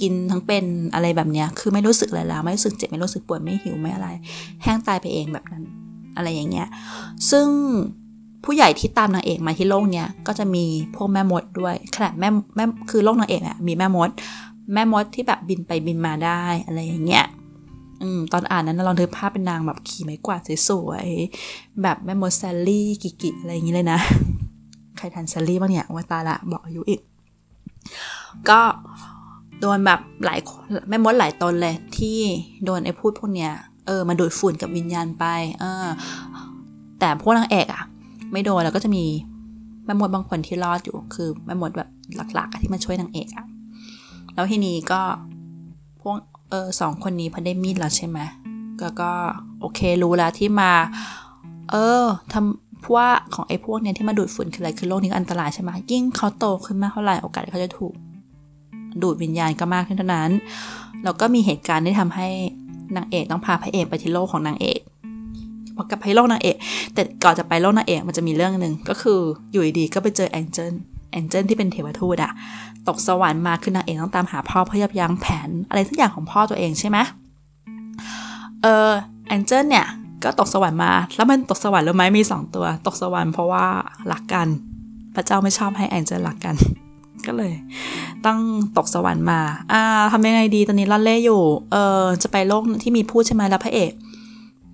[0.00, 4.08] กินทั้งเป็นอะไรแบบเนี้ย คือไม่รู้สึกอะไรแล้ว ไม่รู้สึกเจ็บไม่รู้สึกปวดไม่หิวไม่อะไร
[4.62, 5.64] แห้งตายไปเองแบบนั้น
[6.16, 6.68] อะไรอย่างเงี้ย
[7.30, 7.46] ซึ่ง
[8.44, 14.10] ผู้ใหญ่ที่ตามนางเอกมาที่โลกเนี้ยก็จะมีพวกแม่มดด้วยขนาดแม่แม่คือโลกนางเอกอะมีแม่มด
[14.72, 17.26] แม่มดที่แบบบินไปบินมาได้อะไรอย่างเงี้ย
[18.02, 23.98] อืมตอนอ่านนั้นเราเธอภาพเป็นนางแบบขี่ไม้กวาดสวยๆแบบแม่มดแซลลี่กิกิอะไรอย่างงี้เลยนะ
[24.96, 27.00] ใครทันแซลลี่บ้างเนี่ยว่าตาละบอกอายุอีก
[28.48, 28.60] ก็
[29.60, 30.38] โดนแบบหลาย
[30.88, 32.18] แม่มดหลายตนเลยที่
[32.64, 33.52] โดนไอ้พูดพวกเนี้ย
[33.86, 35.24] เออมาดูดฝุ่นกับวิญญาณไป
[35.60, 35.86] เออ
[36.98, 37.82] แต่พวกนางเอกอะ
[38.32, 39.04] ไม่โดนแล้วก็จะมี
[39.84, 41.88] แม่มดบางคนที่รอดอยู่คือแม่มดแบบ
[42.34, 43.46] หลักๆที่มาช่วยนางเอกอะ
[44.34, 45.00] แล้วทีนี้ก็
[46.02, 46.18] พวก
[46.50, 48.18] เออสองคนนี้พอได้มีดแล้วใช่ไหม
[48.80, 49.12] ก็ก็
[49.60, 50.72] โอเครู้แล้วที่มา
[51.70, 57.94] เออทำเพราะว่าของไอ้พวกเนี้ยที่มาดูดฝุ่นคืออะไรคือโลกนี้อันตรายใช่ไหมยิ่งเขาโตขึ้นมากเท่าไหร่โอกาสเขาจะถูก
[59.02, 60.30] ดูดวิญญาณก็มากขึ้นเท่านั้น
[61.04, 62.28] แล้วก็มีเหตุการณ์ที่ทำให้
[62.96, 64.78] นางเอกต้องพาพระเอกไปที่โลกของนางเอก
[65.76, 66.56] พอกลับไปโลกนางเอก
[66.94, 69.20] แต่ก่อนจะไปโลกนางเอกมันจะมีเรื่องหนึ่งก็คือ
[69.52, 70.72] อยู่ดีๆก็ไปเจอแองเจิล
[71.12, 72.32] แองเจิลที่เป็นเทวทูตอะ
[72.88, 76.98] ตกสวรรค์มาคือนางเอกต้องตามหาพ่อเพื่อยับยั้งแผนอะไรสักอย่างของพ่อตัวเองใช่ไหม
[78.62, 78.90] เออ
[79.28, 79.86] แองเจิลเนี่ย
[80.24, 83.66] ก็ตกสวรรค์มา แล้วมันตกสวรรค์แล้วไหมมีสองตัว ตกสวรรค์เพราะว่า
[84.12, 84.48] รักกัน
[85.14, 86.56] พระเจ้าไม่ชอบให้แองเจิลรักกัน
[87.26, 87.52] ก็เลย
[88.26, 88.38] ต้อง
[88.76, 89.40] ตกสวรรค์มา
[89.72, 93.92] อ่าทำยังไงดีตอนนี้ล่อนเล่อยู่ เออจะไปโลกที่มีพูดใช่ไหมแล้วพระเอก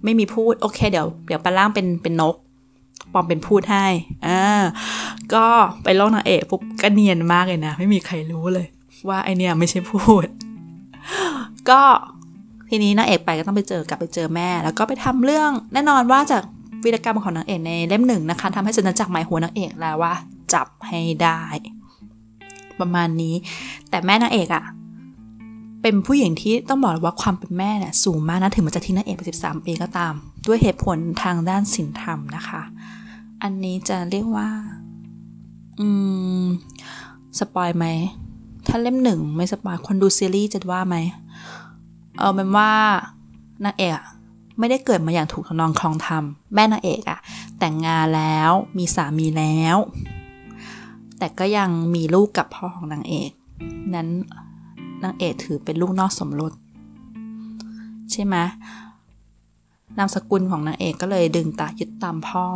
[0.04, 2.36] ไม่มีพูด โอเค เดี๋ยวเดี๋ยวปลาล่างเป็นเป็นนก
[3.12, 3.86] ปอมเป็นพูดให้
[4.26, 4.62] อ่า
[5.34, 5.46] ก็
[5.84, 8.66] ไปโลกนางเอกปุ๊บก็เนียนมากเลยนะ ไม่มีใครรู้เลย
[9.08, 10.26] ว่าไอเนี่ยไม่ใช่พูด
[11.70, 11.80] ก็
[12.68, 16.42] ทีนี้นางเอกไปก็ต้องไปเจอกลับไปเจอแม่ แล้วก็ไปทำเรื่องแน่นอนว่าจาก
[16.84, 20.14] วีรกรรมของนางเอกในเล่มหนึ่งนะคะทำให้จันจักรหมายหัวนางเอกแล้วว่า
[20.54, 21.40] จับให้ได้
[22.80, 23.34] ประมาณนี้
[23.90, 24.64] แต่แม่นางเอกอะ
[25.82, 30.14] เป็นผู้หญิงที่ต้องบอกว่าความเป็นแม่เนี่ยสูงมากนะถึงมันจะทิ้งนางเอกไป13 ปีก็ตาม
[30.46, 32.62] ด้วยเหตุผลทางด้านศีลธรรมนะคะ
[33.42, 34.48] อันนี้จะเรียกว่า
[35.80, 35.88] อื
[36.42, 36.44] ม
[37.38, 37.86] สปอยไหม
[38.66, 40.96] ถ้าเล่มหนึ่งไม่สปอยคนดูซีรีส์จะว่าไหม
[42.18, 42.70] เอาเป็นว่า
[43.64, 43.92] นางเอก
[44.58, 47.18] ไม่ได้เกิดมาอย่างถูกทนองคลองธรรม แม่นางเอกอะ
[47.58, 49.76] แต่งงานแล้วมีสามีแล้ว
[51.18, 53.30] แต่ก็ยังมีลูกกับพ่อของนางเอก
[53.94, 54.08] นั้น
[55.04, 56.52] นางเอกถือเป็นลูกนอกสมรส
[58.12, 58.36] ใช่ไหม
[59.98, 62.46] นามสกุลของนางเอกก็เลยดึงตายึดตามพ่อ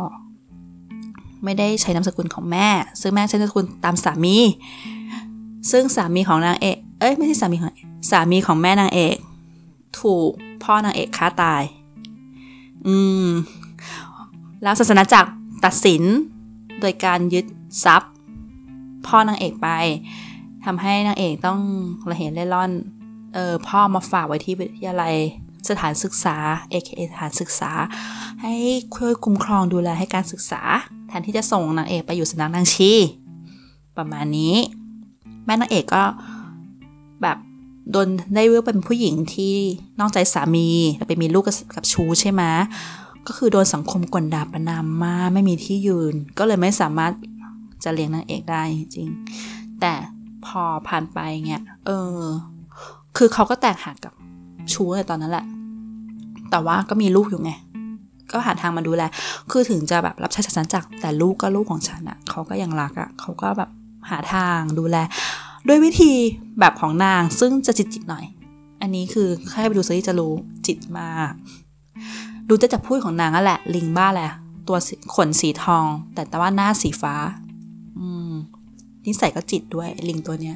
[1.43, 2.67] ไม่ได้ใช้นามสกุลของแม่
[3.01, 4.37] ซึ่งแม่ใช้นามสกุลตามสามี
[5.71, 7.71] ซึ่งสามีของนางเอก เอ้ยไม่ใช่สามีของ
[8.11, 9.15] สามีของแม่นางเอก
[9.99, 10.29] ถูก
[10.63, 11.63] พ่อนางเอกฆ่าตาย
[12.87, 13.27] อืม
[14.63, 15.31] แล้วศาสนาจักร
[15.65, 16.03] ตัดสิน
[16.79, 17.45] โดยการยึด
[17.85, 18.13] ทรัพย์
[19.07, 19.67] พ่อนางเอกไป
[20.65, 21.59] ทำให้นางเอกต้อง
[22.09, 22.71] ระเหตุเล่ร่อน
[23.33, 25.15] เออพ่อมาฝากไว้ที่วิทยาลัย
[25.69, 26.35] สถานศึกษา
[26.71, 27.71] AKA สถานศึกษา
[28.41, 28.53] ให้
[28.95, 30.61] ช่วยคุ้มครองดูแลให้การศึกษา
[31.07, 32.91] แทนที่จะส่งนางเอกไปอยู่สนักนางชี
[33.97, 34.55] ประมาณนี้
[35.45, 36.03] แม่นางเอกก็
[37.21, 37.37] แบบ
[37.91, 39.55] โดนได้เลือเป็นผู้หญิงที่
[39.99, 41.43] นอกใจสามีแล้วไปมีลูก
[41.75, 42.43] กับชูใช่ไหม
[43.27, 47.11] ก็คือโดนสังคมกดด่าประนามมาไม่มีที่ยืน ก็เลยไม่สามารถ
[47.83, 49.09] จะเลี้ยงนางเอกได้จริง
[49.81, 49.93] แต่
[50.45, 52.21] พอผ่านไปเงี้ย เออ
[53.17, 54.13] คือเขาก็แตกหักกับ
[54.73, 55.45] ชูในตอนนั้นแหละ
[56.51, 57.51] แต่ว่าก็มีลูกอยู่ไง
[58.31, 59.03] ก็หาทางมาดูแล
[59.51, 63.69] คือถึงจะแบบรับใช้ศาสนจักแต่ลูกก็ลูกของฉันอะเขาก็ยังรักอะเขาก็แบบ
[64.09, 64.97] หาทางดูแล
[65.67, 66.11] ด้วยวิธี
[66.59, 68.25] แบบของนางซึ่งจะจิตจิตหน่อย
[68.81, 70.33] อันนี้คือใครไปดูซีรีส์จะรู้
[70.67, 71.31] จิตมาก
[72.49, 74.29] ดูจะจับพูดของนางนั่นแหละ ลิงบ้าแหละ
[74.67, 74.77] ตัว
[75.15, 77.13] ขนสีทอง แต่แต่ว่าหน้าสีฟ้า
[79.07, 80.55] นิสัยก็จิตด้วยลิงตัวเนี้ย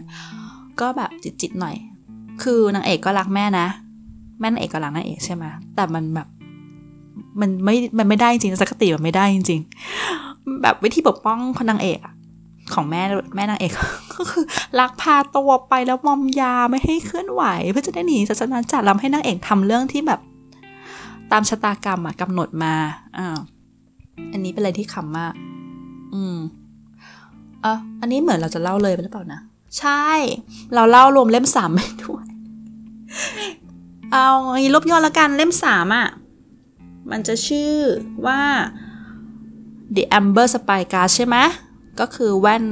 [0.80, 1.76] ก็แบบจิตจิตหน่อย
[2.44, 3.68] คือนางเอกก็รักแม่นะ
[4.40, 5.44] แม่นางเอกก็รักนางเอกใช่ไหม
[5.76, 6.28] แต่มันแบบ
[7.40, 9.62] มันไม่ มันไม่ได้จริงสักติมันไม่ได้จริง
[10.62, 12.00] แบบวิธีปกป้องคนนางเอก
[12.74, 13.02] ของแม่
[13.36, 13.72] แม่นางเอก
[14.14, 14.46] ก็คือ
[14.80, 20.20] ลักพาตัวไปแล้วมอมยาไม่ให้เคลื่อนไหว เพื่อจะได้หนีศาสนาจักรแล้วให้นางเอกทำเรื่องที่แบบ
[21.32, 22.74] ตามชะตากรรมอะกำหนดมา
[23.18, 23.38] อ่า
[24.32, 25.34] อันนี้เป็นอะไรที่ขำมาก
[26.14, 26.38] อืม
[27.62, 29.42] เอออันนี้เหมือนเราจะเล่าเลยไปหรือเปล่านะ
[29.80, 30.06] ใช่
[30.76, 32.26] เราเล่ารวมเล่มสามไปด้วย
[34.12, 34.28] เอา
[34.62, 36.08] อีลบย่อละกันเล่มสามอะ่ะ
[37.12, 37.74] มันจะชื่อ
[38.26, 38.42] ว่า
[39.96, 41.36] The Amber Spy Card ใช่ไหม
[42.00, 42.64] ก็คือแว่น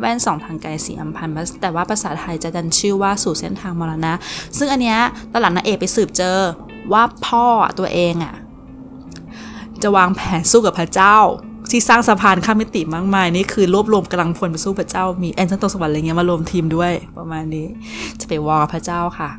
[0.00, 4.12] แว่นสองทางไกลสีอัมพันธ์แต่ว่าภาษาไทยจะดันชื่อว่าสู่เส้นทางมรณะ
[4.58, 4.98] ซึ่งอันเนี้ย
[5.32, 6.38] ตอนหลังนางเอกไปสืบเจอ
[6.92, 7.46] ว่าพ่อ
[7.78, 8.34] ตัวเองอะ่ะ
[9.82, 11.16] จะวางแผนสู้กับพระเจ้า
[11.70, 17.66] ที่สร้างสะพานข้ามมิติมากมาย นี่คือรวบรวมกำลังพลไปสู้พระเจ้า มีแอนเซนโตสวรรค์อะไรเงี้ยมารวมทีมด้วยประมาณนี้
[18.20, 19.30] จะไปวอพระเจ้าค่ะ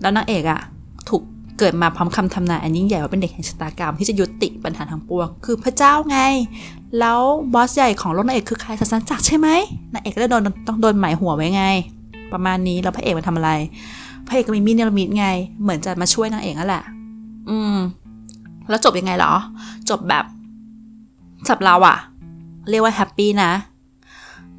[0.00, 0.60] แล้วนางเอกอะ่ะ
[1.08, 1.22] ถูก
[1.58, 6.18] เกิดมาพร้อมคำทำนายอันยิ่งใหญ่ว่าเป็นเด็กแห่งชะตากรรมที่จะยุติปัญหาทางปวง คือพระเจ้าไง
[6.98, 7.20] แล้ว
[7.54, 9.48] บอสใหญ่ของโลกนางเอกคือใครสันจักรใช่ไหม
[9.92, 11.64] นางเอกก็ได้โดนต้องโดนหมายหัวไว้ไง
[12.32, 13.50] ประมาณนี้แล้วพระเอกมาทำอะไร
[14.26, 15.26] พระเอกก็มีมีดเนรมิตไง
[15.62, 16.84] เหมือนจะมาช่วยนางเอกนั่นแหละ
[17.48, 17.76] อืม
[18.68, 19.32] แล้วจบยังไงเหรอ
[19.90, 20.24] จบแบบ
[21.44, 21.96] สำหรับเราอะ
[22.70, 23.52] เรียกว่า happy นะ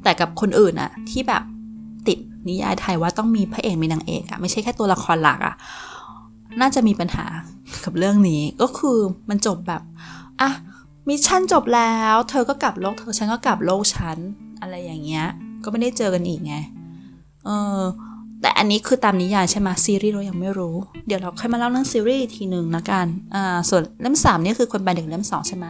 [0.02, 1.42] แต่กับคนอื่นอะที่แบบ
[2.08, 5.54] ติดนิยายไทยว่าต้องมีพระเอกมีนางเอกอะไม่ใช่แค่ตัวละครหลักอะ
[6.60, 7.26] น่าจะมีปัญหา
[7.84, 9.82] กับเรื่องนี้ก็คือมันจบแบบ
[10.40, 10.50] อะ
[11.08, 14.18] mission จบแล้ว เธอก็กลับโลกเธอฉันก็กลับโลกฉัน
[14.60, 15.26] อะไรอย่างเงี้ย
[15.64, 16.54] ก็ไม่ได้เจอกันอีกไง
[17.44, 17.80] เออ
[18.42, 20.74] แต่อันนี้คือตามนิยายใช่ไหมซีรีส์เรายังไม่รู้
[21.06, 25.66] เดี๋ยวเราค่อยมาเล่าเรื่องซีรีส์ทีหนึ่งนะกันอ่าส่วนเล่มสามนี่คือคนแปลเด็กเล่มสองใช่ไหม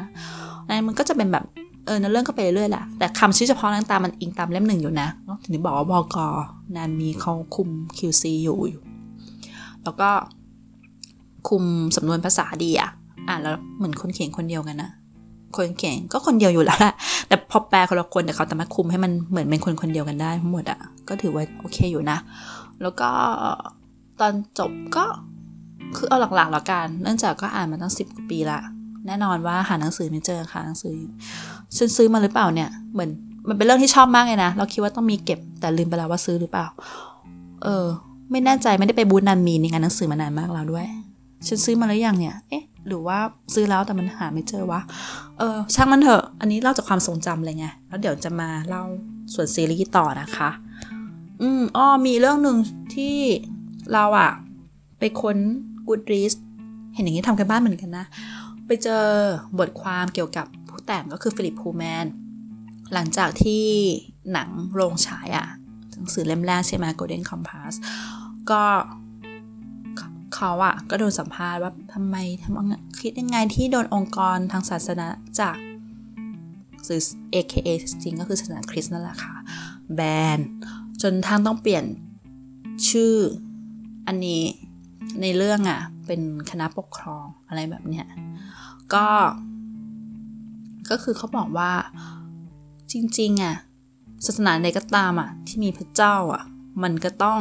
[0.86, 1.44] มันก็จะเป็นแบบ
[1.86, 5.08] เออในเรื่องก็ไปเรื่อยแหละแต่คำชื่อเฉพาะต่างๆมันอิงตามเล่มหนึ่งอยู่นะ
[5.42, 6.16] ถึงบอกว่าบก
[6.76, 8.82] นานมีเขาคุม QC อยู่อยู่
[9.84, 10.08] แล้วก็
[11.48, 11.62] คุม
[11.96, 12.90] สำนวนภาษาดีอะ
[13.28, 14.90] อ่านแล้วเหมือนคนเขียนคนเดียวกันนะ
[15.56, 16.94] คนเขียนก็คนเดียวอยู่แล้วแหละ
[17.28, 20.78] แต่พอแปลคนละคนแต่เขาสามารถคุมให้มันเหมือนเป็นคนคนเดียวกันได้ทั้งหมดอะ
[21.08, 22.18] ก็ถือว่าโอเคอยู่นะ
[22.82, 23.10] แล้วก็
[24.20, 25.04] ตอนจบก็
[25.96, 28.58] คือเอาหลักๆแล้วกัน เนื่องจากก็อ่านมาตั้งสิบกว่าปีละ
[29.08, 30.96] แน่นอนว่าหาหนังสือไม่เจอค่ะหนังสือ
[31.76, 33.10] ฉันซื้อมาหรือเปล่าเนี่ยเหมือน
[33.48, 36.66] มันเป็นเรื่องที่ชอบมากเลยนะ เราคิดว่าต้องมีเก็บแต่ลืมไปแล้วว่าซื้อหรือเปล่า
[37.64, 37.86] เออ
[38.30, 40.86] ไม่แน่ใจไม่ได้ไปบูธนันมีในงานหนังสือมานานมากแล้วด้วย
[41.46, 43.18] ฉันซื้อมาแล้วยังเนี่ย เอ๊ะ หรือว่า
[43.54, 44.80] ซื้อแล้วแต่มันหาไม่เจอวะ
[45.38, 48.82] เออ ช่างมันเถอะ อันนี้เล่าจากความทรงจำเลยไง แล้วเดี๋ยวจะมาเล่า
[49.34, 50.50] ส่วนซีรีส์ต่อนะคะ
[51.42, 52.56] อืมอ้อมีเรื่องหนึ่ง
[52.94, 53.16] ที่
[53.92, 54.30] เราอะ
[54.98, 55.36] ไปค้น
[55.88, 56.32] กูดรีส
[56.94, 58.06] เห็นอย่างนี้ทำกันบ้านเหมือนกันนะ
[58.68, 59.04] ไปเจอ
[59.58, 62.06] บทความเกี่ยวกับผู้แต่งก็คือฟิลิปพูแมน
[62.94, 63.66] หลังจากที่
[64.32, 65.46] หนังโรงฉายอะ
[65.94, 67.74] หนังสือเล่มแรกใช่ไหม Golden Compass
[68.50, 68.62] ก็
[70.34, 75.06] เขาอะก็โดนสัมภาษณ์ว่าทำไมทำคิดยังไงที่โดนองค์กรทางศาสนา
[75.40, 75.56] จาก
[76.84, 77.02] หรือ
[77.34, 77.68] AKA
[78.02, 79.34] จริงก็คือศาสนาคริสต์นั่นแหละค่ะ
[79.94, 80.00] แบ
[80.36, 80.38] น
[81.02, 81.84] จนทางต้องเปลี่ยน
[82.90, 83.14] ชื่อ
[84.06, 84.42] อันนี้
[85.22, 88.06] ในเรื่องอะ เป็นคณะปกครองอะไรแบบเนี้ย
[88.94, 89.06] ก็
[90.90, 91.72] ก็คือเขาบอกว่า
[92.92, 93.56] จริงๆอะ
[94.26, 96.42] ศาสนาใดก็ตามอะที่มีพระเจ้าอะ
[96.82, 97.40] มันก็ต้อง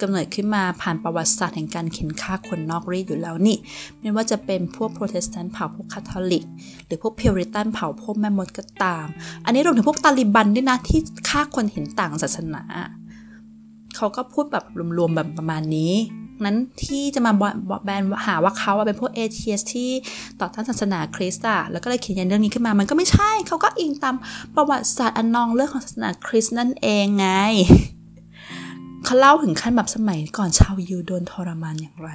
[0.00, 3.56] กำเนิดขึ้นมาผ่านประวัติศาสตร์แห่งการเข่นฆ่าคนนอกรีตอยู่แล้วนี่
[4.00, 6.44] ไม่ว่าจะเป็นพวกโปรเตสแตนต์เผาพวกคาทอลิก
[6.86, 9.06] หรือพวกพิวริตันเผาพวกแม่มดก็ตาม
[9.44, 12.62] อันนี้รวมถึงพวกตาลิบันด้วยนะที่ฆ่าคนเห็นต่างศาสนา
[13.96, 14.64] เขาก็พูดแบบ
[14.98, 15.92] รวมๆแบบประมาณนี้
[16.46, 17.32] นั้นที่จะมา
[17.84, 19.90] ban หาว่าเขาเป็นพวก atheist ที่
[20.40, 24.16] ต่อต้านศาสนาคริสต์อะแล้วก็เลยเขียนยันเรื่องนี้ขึ้นมา มันก็ไม่ใช่เขาก็อิงตาม
[24.54, 27.28] ประวัติศาสตร์อันนองเลือดของศาสนาคริสต์นั่นเองไง
[29.04, 32.10] เขาเล่าถึงขั้นแบบสมัยก่อนชาวยิวโดนทรมานอย่างไร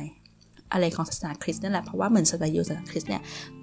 [0.71, 3.21] อะไรของศาสนาคริสต์นั่นแหละเพราะว่าเหมือนศาสนายิวศาสนาคริสต์เนี่ย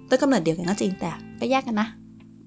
[0.09, 1.87] ต้นกำเนิดเดียวกันก็จริงแต่ก็แยกกันนะ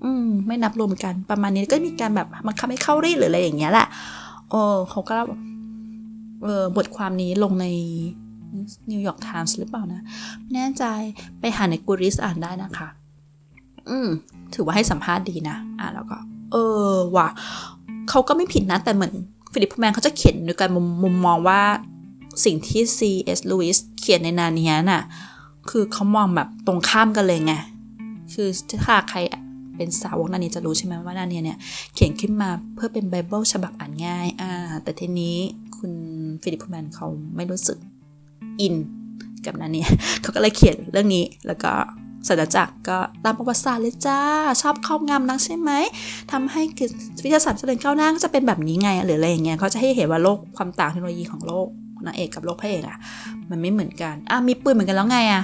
[0.05, 3.87] อืม ไม่นับรวมกันประมาณนี้ก็มีการแบบบังคับให้เข้ารีตหรืออะไรอย่างเงี้ยแหละ
[4.51, 5.37] โอ้เขาก็เออ
[6.77, 7.67] บทความนี้ลงใน
[8.91, 10.01] นิวยอร์กไทมส์หรือเปล่านะ
[10.41, 10.85] ไม่แน่ใจ
[11.41, 12.89] ไปหาในกูริสอ่านได้นะคะ
[13.89, 14.09] อืม
[14.55, 16.17] ถือว่าให้สัมภาษณ์ดีนะ อะแล้วก็
[16.53, 16.57] เอ
[16.91, 17.29] อว่ะ
[18.09, 19.13] เขาก็ไม่ผิดนะ แต่เหมือน
[19.53, 20.71] ฟิลิปพูแมนเขาจะเขียนด้วยกัน
[21.03, 21.61] มุมมองว่า
[22.45, 23.41] สิ่งที่ C.S.
[23.51, 25.03] Lewis เขียนในนานี้น่ะ
[25.71, 27.55] คือเขามองแบบตรงข้ามกันเลยไง
[28.33, 28.49] คือ
[28.85, 29.19] ถ้าใคร
[29.77, 31.59] เป็นสาวกนานี้จะรู้ใช่ไหมว่านานี้เนี่ย
[31.95, 35.37] เขียนขึ้นมาเพื่อเป็นไบเบิลฉบับอ่านง่าย อ่า แต่ทีนี้
[35.79, 35.93] คุณ
[36.43, 37.79] ฟิลิปพูแมนเขาไม่รู้สึก
[38.61, 38.75] อิน
[39.47, 39.89] กับนันเนี่ย
[40.23, 41.73] เขาก็เลยเขียนเรื่องนี้แล้วก็
[42.29, 44.21] สัจจักรก็ตามประวัติศาสตร์เลยจ้า
[44.63, 45.71] ชอบครอบงำนักใช่ไหม
[46.33, 46.63] ทำให้
[47.25, 51.67] วิทยาศาสตร์เจริญก้าวหน้าก็จะเป็นแบบนี้ไงหรืออะไรอย่างเงี้ยเขาจะให้เห็นว่าโลกความต่างเทคโนโลยีของโลก
[52.07, 52.99] นางเอกกับโลกพระเอกอะ
[53.51, 55.43] มันไม่เหมือนกันอะมีปืนเหมือนกันแล้วไงอะ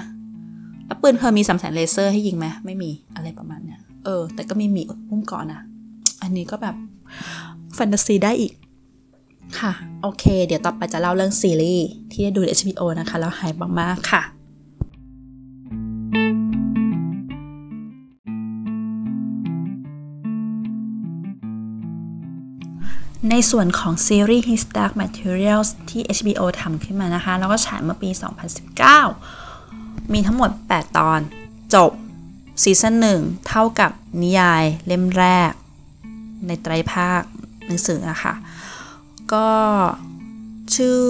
[0.86, 5.60] แล้วปืนเธอมีสามแสนเลเซอร์ให้ยิงไหมไม่มีอะไรประมาณเนี้ยเออ แต่ก็มีมีพุ่มก่อนอะ
[6.22, 6.76] อันนี้ก็แบบ
[7.74, 8.52] แฟนตาซีได้อีก
[9.60, 14.22] ค่ะ โอเค เดี๋ยวต่อไปจะเล่าเรื่องซีรีส์ที่ได้ดูใน HBO นะคะ แล้วหายมากๆค่ะ
[23.30, 28.10] ในส่วนของซีรีส์ His Dark Materials ที่ HBO ทำขึ้นมานะคะ แล้วก็ฉายเมื่อปี
[29.30, 31.20] 2019 มีทั้งหมด 8 ตอน
[31.74, 31.90] จบ
[32.62, 33.90] ซีซั่น1 เท่ากับ
[34.22, 35.50] นิยายเล่มแรก
[36.46, 37.22] ในไตรภาค
[37.66, 38.34] หนังสืออะค่ะ
[39.32, 39.46] ก็
[40.74, 41.00] ชื่อ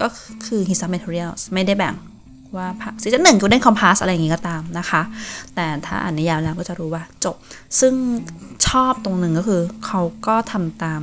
[0.00, 0.08] ก็
[0.46, 1.94] คือ His Materials ไม่ได้แบ่ง
[2.56, 2.68] ว่า
[3.02, 5.02] ซีซั่นหนึ่งกูได้คอมพาสอะไรอย่างงี้ก็ตามนะคะ
[5.54, 7.36] แต่ถ้าอ่านนิยายแล้วก็จะรู้ว่าจบ
[7.80, 7.94] ซึ่ง
[8.66, 11.00] ชอบตรงหนึ่งก็คือเขาก็ทำตาม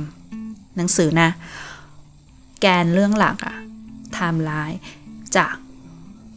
[0.76, 1.30] หนังสือนะ
[2.60, 3.56] แกนเรื่องหลักอะ
[4.14, 4.78] ไทม์ไลน์
[5.36, 5.46] จะ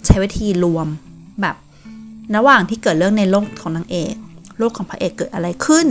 [0.06, 0.88] ใช้วิธีรวม
[1.42, 1.56] แบบ
[2.36, 4.14] ระหว่างที่เกิดเรื่องในโลกของนางเอก
[4.60, 5.88] โลกของพระเอกเกิดอะไรขึ้น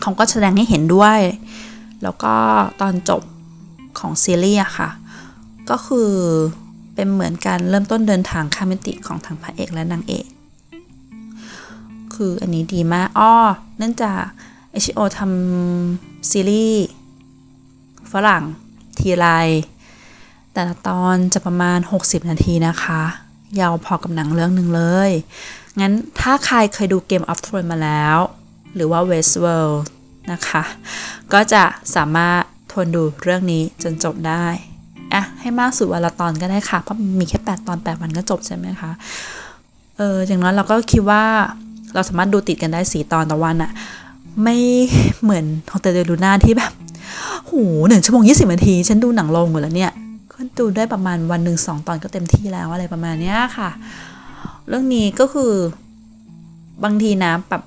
[0.00, 1.20] เขาก็แสดงให้เห็นด้วย
[2.04, 2.34] แล้วก็
[2.80, 3.22] ตอนจบ
[3.98, 4.90] ของซีรีส์ค่ะ
[5.70, 6.10] ก็คือ
[6.94, 10.26] เป็นเหมือนการเริ่มต้นเดินทางข้ามมิติของทางพระเอกและนางเอก
[12.14, 13.34] คืออันนี้ดีมาก อ้อ
[13.78, 14.20] เนื่องจาก
[14.82, 16.86] HBO ทำซีรีส์
[18.12, 18.44] ฝรั่ง
[18.98, 19.26] ทีไร
[20.52, 23.02] แต่ละตอนจะประมาณ 60 นาทีนะคะ
[23.60, 25.10] ยาวพอกับหนังเรื่องหนึ่งเลย
[25.80, 28.16] งั้นถ้าใครเคยดู Game of Thrones มาแล้ว
[28.74, 29.76] หรือว่า Westworld
[30.32, 30.62] นะคะ
[31.32, 31.62] ก็จะ
[31.96, 34.44] สามารถทวนดูเรื่องนี้จนจบได้
[35.14, 38.90] อะให้มากสุดวันละตอนก็ได้ค่ะ เพราะมีแค่ 8 ตอน 8 วันก็จบใช่ไหมคะ
[39.96, 41.22] เอออย่างน้อยเราก็คิดว่า
[41.94, 43.70] เราสามารถดูติดกันได้4ตอนต่อวันอะ
[44.42, 44.56] ไม่
[45.22, 46.72] เหมือนของเตเดลูน่าที่แบบ
[47.46, 47.52] โห
[47.88, 49.92] หนึ่งชั่วโมง20นาที ฉันดูหนังลงหมดแล้วเนี่ย
[50.32, 53.70] ก็ดูได้ประมาณวันหนึ่งสองตอนก็เต็มที่แล้วอะไรประมาณเนี้ยค่ะ
[54.68, 55.52] เรื่องนี้ก็คือ
[56.84, 57.62] บางทีนะแบบ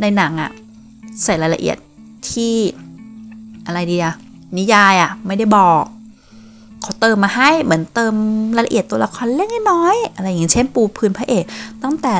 [0.00, 0.50] ในหนังอะ
[1.24, 1.76] ใส่รายละเอียด
[2.30, 2.54] ที่
[3.66, 4.14] อะไรดีอะ
[4.56, 5.82] นิยายอะไม่ได้บอก
[6.82, 8.14] เขาเติมมาให้เหมือนเติม
[8.56, 11.44] รายละเอียดตัวละครเล็กน้อยอะไรอย่างเช่นปูพื้นพระเอก
[11.84, 12.14] ตั้งแต่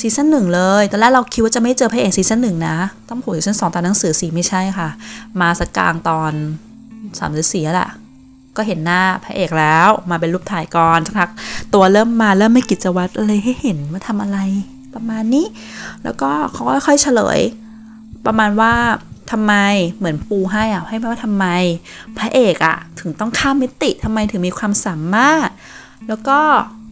[0.00, 2.76] ซีซั่นหนึ่งเลยตอนแรกเราคิดว่าจะไม่เจอพระเอกซีซั่นหนึ่งนะ
[3.08, 4.88] ต้องโผล่ซีซั่นสองตามหนังสือสิไม่ใช่ค่ะ
[5.40, 6.32] มาสักกลางตอน
[7.18, 7.90] สามหรือสี่แหละ
[8.56, 11.30] ก็เห็นหน้าพระเอกแล้วมาเป็นรูปถ่ายก่อนสักพัก
[11.74, 14.38] ตัวเริ่มมาเริ่มไม่กิจวัตรอะไรให้เห็นว่าทำอะไร
[14.94, 15.46] ประมาณนี้
[16.04, 17.40] แล้วก็เขาก็ค่อยๆเฉลย
[18.26, 18.72] ประมาณว่า
[19.32, 19.54] ทำไม
[19.96, 21.46] เหมือนปูให้อะให้ว่าทำไม
[22.18, 25.48] พระเอกอะ ถึงต้องข้ามมิติทำไมถึงมีความสามารถ
[26.08, 26.38] แล้วก็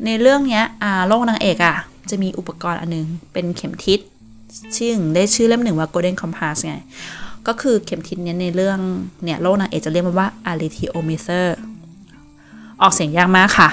[0.07, 1.77] ในเรื่องเนี้ยอ่าโลกนางเอกอะ
[2.11, 4.01] จะมีอุปกรณ์อันนึง เป็นเข็มทิศ
[4.77, 6.77] ชื่อได้ชื่อเล่มหนึ่งว่า Golden Compass ไง
[7.47, 8.79] ก็คือเข็มทิศเนี้ยในเรื่อง
[9.25, 11.47] เนี่ยโลกนางเอกจะเรียกมันว่า Arithiometer
[12.83, 13.69] ออกเสียงยากมากค่ะ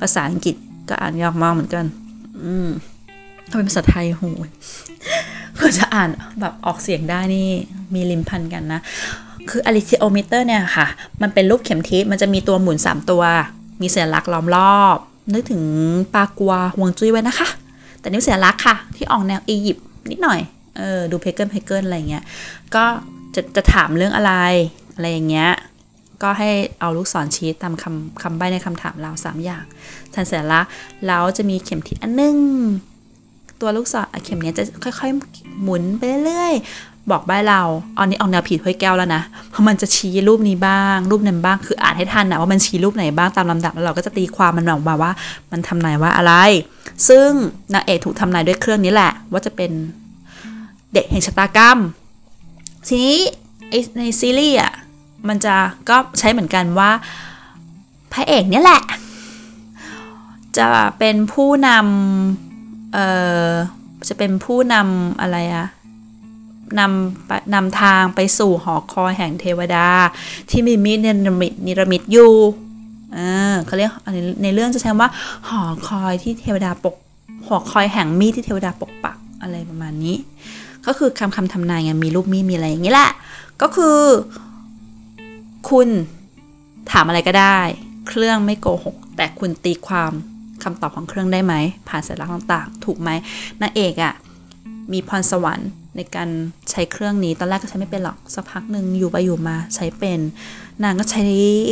[0.00, 0.56] ภาษาอังกฤษ
[0.88, 1.84] ก็อ่านยากมากเหมือนกัน
[2.44, 2.68] อืม
[3.48, 4.24] ถ้าเป็นภาษาไทยโห
[5.54, 7.48] เพื่อจะอ่านแบบออกเสียงได้นี่
[7.94, 8.80] มีลิ้นพันกันนะ
[9.50, 10.86] คือ a l e t h i o m e t e r เนี่ยค่ะ
[11.22, 13.22] มันเป็นรูปเข็มทิศมันจะมีตัวหมุน 3 ตัว
[13.80, 14.96] มีสัญลักษณ์ล้อมรอบ
[15.32, 15.62] นึกถึง
[16.14, 17.48] ปากัวฮวงจุ้ยไว้นะคะ
[18.00, 20.40] แต่นี่สัญลักษณ์ค่ะ ที่ออกแนวอียิปต์นิดหน่อย
[20.76, 22.24] เออดู pagan pagan อะไรเงี้ย
[22.74, 22.84] ก็
[23.34, 24.32] จะจะถามเรื่องอะไร
[24.94, 25.50] อะไรอย่างเงี้ย
[26.22, 29.64] ก็ให้เอาลูกศรชี้ตามคำคำใบ้ในคำถามเราสามอย่าง
[30.14, 30.64] ทันเสร็จแล้ว
[31.06, 32.36] แล้วจะมีเข็มทิศอันนึง
[33.60, 37.60] ตัวลูกศรเข็มนี้จะค่อย ๆ หมุนไปเรื่อยๆบอกใบเรา
[37.96, 45.12] อันนี้ออกแนวผิดห้วยแก้วแล้วนะเพราะมันจะชี้รูปนี้บ้าง รูปนั้นบ้างคืออ่านให้ทันนะว่ามันชี้รูปไหนบ้างตามลำดับแล้วเราก็จะตีความมันออกมาว่า
[45.50, 46.32] มันทำนายว่าอะไร
[47.08, 47.28] ซึ่ง
[47.74, 49.70] นางเอกถูกทำนายด้วยเครื่องนี้แหละ ว่าจะเป็น
[50.92, 51.78] เด็กแห่งชะตากรรม
[52.86, 53.18] ทีนี้
[53.98, 54.72] ในซีรีส์อะ
[55.28, 55.54] มันจะ
[55.88, 56.90] ก็ใช้เหมือนกันว่า
[58.12, 58.82] พระเอกเนี่ยแหละ
[60.58, 62.53] จะเป็นผู้นำ
[62.94, 63.06] เอ่
[63.48, 63.52] อ
[64.08, 65.66] จะเป็นผู้นำอะไรอะ
[66.78, 69.86] นำนำทางไปสู่หอคอยแห่งเทวดา
[70.50, 72.34] ที่มีมีดเนรมิตนิรมิตอยู่
[73.16, 73.92] อ่าเขาเรียก
[74.42, 75.10] ในเรื่องจะใช้ว่า
[75.48, 76.96] หอคอยที่เทวดาปก
[77.46, 80.16] หอคอยแห่งมีดที่เทวดาปกปักอะไรประมาณนี้
[80.86, 83.10] ก็คือคำคำทำนายไงมีรูปมีดมีอะไรอย่างนี้แหละ
[83.62, 83.98] ก็คือ
[85.70, 85.88] คุณ
[86.90, 87.58] ถามอะไรก็ได้
[88.06, 90.12] เครื่องไม่โกหก แต่คุณตีความ
[90.64, 91.54] คำตอบของเครื่องได้ไหม
[91.88, 93.10] ผ่านสัญลักษณ์ต่างๆ ถูกไหม
[93.62, 94.14] นางเอกอะ่ะ
[94.92, 96.28] มีพรสวรรค์ในการ
[96.70, 100.20] ใช้เครื่องนี้ ตอนแรกก็ใช้ไม่เป็นหรอก สักพักหนึ่งอยู่ไปอยู่มาใช้เป็น
[100.82, 101.24] นางก็ใช้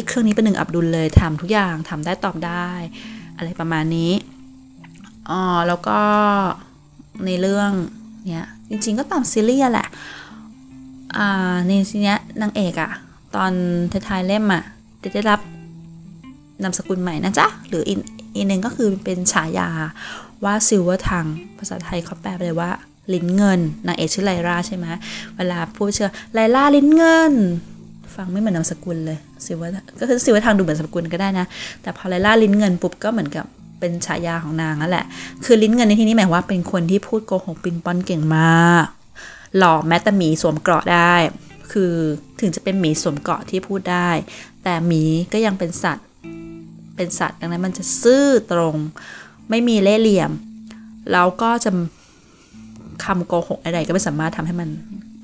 [0.07, 2.69] เครื่องนี้เป็นหนึ่งอับดุลเลยทำทุกอย่างทำได้ตอบได้
[3.37, 4.13] อะไรประมาณนี้
[5.31, 5.99] อ๋อแล้วก็
[7.27, 7.71] ในเรื่อง
[8.29, 9.89] เนี้ยจริงๆก็ตามซีรีส์แหละ
[11.17, 12.91] อ่าในซีเนี้ยนางเอกอะ
[13.35, 13.53] ตอน
[13.93, 14.63] ท้ายๆเล่มอะ
[15.03, 15.41] จะได้รับ
[16.63, 17.83] นามสกุลใหม่นะจ๊ะ หรือ
[18.35, 19.69] อีกหนึ่งก็คือเป็นฉายา
[20.45, 21.27] ว่า Silvertongue
[21.59, 22.71] ภาษาไทยเขาแปลเลยว่า
[23.15, 24.87] ลิ้นเงินนางเอกชื่อไลราใช่ไหม
[25.37, 27.33] เวลาพูดชื่อไลราลิ้นเงิน
[28.15, 31.47] ฟังไม่เหมือนนามสกุลเลย Silver ก็คือ Silvertongue ดูเหมือนนามสกุลก็ได้นะ
[31.83, 33.45] แต่พอไลราลิ้นเงินปุ๊บก็เหมือนกับ
[33.81, 35.07] เป็นฉายาของนางนั่นแหละ
[35.45, 38.87] คือลิ้นเงินในที่นี้หมายว่าเป็นคนที่พูดโกหกปลิ้นปล้อนเก่งมาก
[39.59, 41.15] หล่อแม้แต่หมีสวมเกราะได้
[41.73, 41.93] คือ
[42.41, 44.11] ถึงจะเป็นหมีสวมเกราะที่พูดได้
[44.65, 45.03] แต่หมี
[45.33, 46.07] ก็ยังเป็นสัตว์
[46.97, 48.75] เป็นสัตว์ ดังนั้นมันจะซื่อตรง
[49.51, 50.31] ไม่มีเล่ห์เหลี่ยม
[51.13, 51.71] แล้วก็จะ
[53.05, 54.69] คำโกหกอะไรก็ไม่สามารถทำให้มัน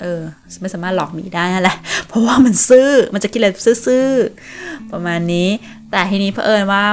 [0.01, 0.21] เออ
[0.62, 1.77] ไม่สามารถหลอกหมีได้นั่นแหละ
[2.09, 3.49] เพราะว่ามันซื่อ มันจะคิดอะไร
[3.87, 5.49] ซื่อๆ ประมาณนี้
[5.91, 6.85] แต่ทีนี้เผอิญว่า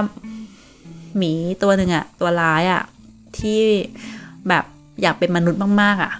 [1.17, 1.31] หมี
[1.63, 2.83] ตัวหนึ่งอะตัวร้ายอะ
[3.37, 3.61] ที่
[4.47, 4.63] แบบ
[5.01, 6.11] อยากเป็นมนุษย์มากๆอะ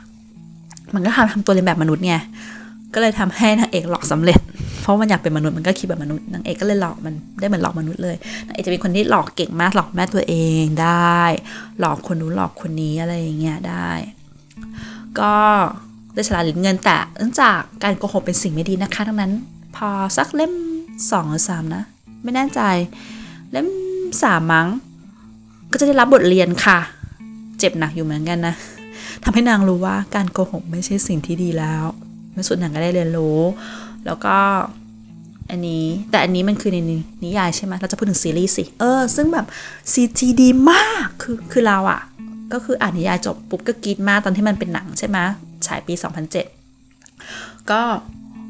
[0.93, 2.15] มันก็ทำทำตัวเรียนแบบมนุษย์ไง
[2.93, 4.39] ก็เลยทำให้นางเอกหลอกสำเร็จ
[4.85, 8.15] เพราะมันอยากเป็นมนุษย์มันก็คิดแบบมนุษย์นางเอกก็เลยหลอกมันได้เหมือนหลอกมนุษย์เลย
[8.47, 11.19] นางเอกจะเป็นคนที่หลอกเก่งมากหลอกแม่ตัวเองได้
[11.79, 13.89] หลอกคนนู้นหลอกคนนี้อะไรอย่างเงี้ยได้
[15.19, 15.33] ก็
[16.13, 19.31] ได้ฉลาดลิ้นเงินแต่เนื่องจากการโกหกเป็นสิ่งไม่ดีนะคะดังนั้น
[19.75, 20.53] พอสักเล่ม
[21.11, 21.83] สองหรือสามนะ
[22.23, 22.61] ไม่แน่ใจ
[23.51, 23.67] เล่ม
[24.23, 24.67] สามมั้ง
[25.71, 26.79] ก็จะได้รับบทเรียนค่ะ
[27.59, 28.55] เจ็บหนักอยู่เหมือนกันนะ
[29.23, 31.83] ทำให้นางรู้ว่าการโกหกไม่ใช่สิ่งที่ดีแล้ว
[32.33, 33.39] ในสุดนางก็ได้เรียนรู้
[34.05, 34.35] แล้วก็
[35.49, 36.77] อันนี้แต่อันนี้มันคือใน
[37.23, 39.45] นิยายใช่ไหมเราจะพูดถึงซีรีส์สิ เออ ซึ่งแบบ
[39.93, 42.01] CG ดีมากคือคือเราอะ
[42.53, 45.17] ก็คืออ่านนิยายจบปุ๊บก็กรีดมากตอนที่มันเป็นหนังใช่ไหม
[45.65, 45.93] ฉายปี
[46.81, 47.81] 2007 ก็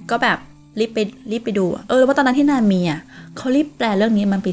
[0.09, 0.37] ก็แบบ
[0.79, 0.99] รีบไป
[1.31, 2.99] รีบไปดูเออว่าตอนนั้นที่นานมีอะ
[3.37, 4.51] เขารีบแปลเรื่องนี้มันปี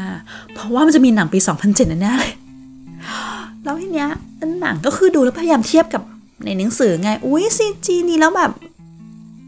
[0.00, 2.32] 2005 เพราะว่ามันจะมีหนังปี 2007แน่เลย
[3.64, 4.10] แล้วทีเนี้ย
[4.60, 6.02] หนังก็คือดูแล้วพยายามเทียบกับ
[6.44, 8.50] ในหนังสือไง อุ้ย CG นี่แล้วแบบ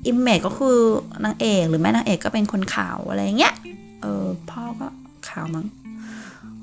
[0.07, 0.79] image ก็คือ
[1.25, 3.55] นางเอกหรือแม่นางเอกก็เป็นคนขาวอะไรเงี้ย
[4.03, 4.87] เออพ่อก็
[5.29, 5.67] ขาวมั้ง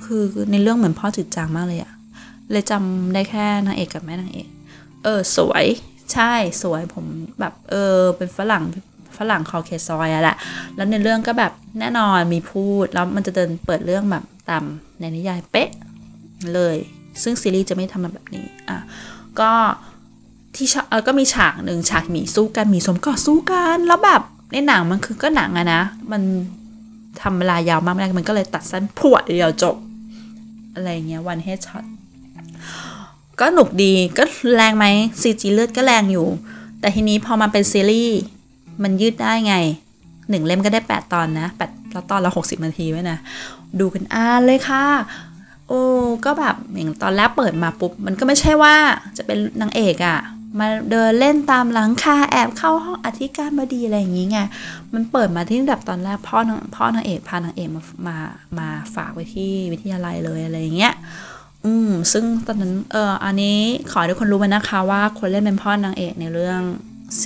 [0.03, 1.93] คือในเรื่องเหมือนพ่อจืดจางมากเลยอะ
[2.51, 4.47] เลยจำได้แค่นางเอกกับแม่นางเอก
[5.03, 5.65] เออ สวย
[6.13, 7.05] ใช่ สวยผม
[7.39, 8.63] แบบ เออ เป็นฝรั่ง
[9.17, 10.37] ฝรั่งคอเคซอยอะแหละ
[10.75, 14.63] แล้วในเรื่องก็แบบแน่นอนมีพูด แล้วมันจะเดินเปิดเรื่องแบบตาม
[14.99, 15.69] ในนิยายเป๊ะ
[16.53, 16.75] เลย
[17.23, 18.77] ซึ่งซีรีส์จะไม่ทำแบบนี้ อะ
[19.39, 19.51] ก็
[20.55, 24.21] ที่เออก็มีฉากหนึ่งฉากหมีสู้กันหมีสมก็สู้กันแล้วแบบ
[24.51, 25.81] ในหนังมันคือก็หนังอะนะ
[26.11, 26.21] มัน
[27.21, 29.75] ทำเวลายาวมากไม่ได้มันก็เลยตัดสั้นพรวดเดียวจบ
[30.73, 31.83] อะไรเงี้ย one headshot
[33.39, 34.23] ก็หนุกดีก็
[34.55, 34.85] แรงไหม
[35.21, 36.27] CG เลือดก็แรงอยู่
[36.79, 38.19] แต่ทีนี้พอมาเป็นซีรีส์
[38.83, 39.55] มันยืดได้ไง
[40.29, 43.17] หนึ่งเล่มก็ได้ 8 ตอนนะแปดแล้วตอนละ60 นาทีไว้นะ
[43.79, 44.85] ดูกันอ่านเลยค่ะ
[45.67, 45.81] โอ้
[46.25, 48.75] ก็แบบอย่างตอนแรกเปิดมาปุ๊บ มันก็ไม่ใช่ว่า
[49.17, 50.19] จะเป็นนางเอกอะ
[50.57, 54.39] มาเดินเล่นตามหลังคาแอบเข้าห้องอธิการบดีอะไรอย่างงี้ไง
[54.93, 58.17] มันเปิดมาที่แบบตอนแรกพ่อนางพ่อนางเอกพานางเอกมามา
[58.59, 60.93] มาฝากไว้ที่วิทยาลัยเลยอะไรอย่างเงี้ย
[61.65, 63.57] อืม ซึ่งตอนนั้น เอออันนี้
[63.91, 66.59] ขอให้ทุกคนรู้ไว้นะคะว่าคนเล่นเป็นพ่อนางเอกในเรื่อง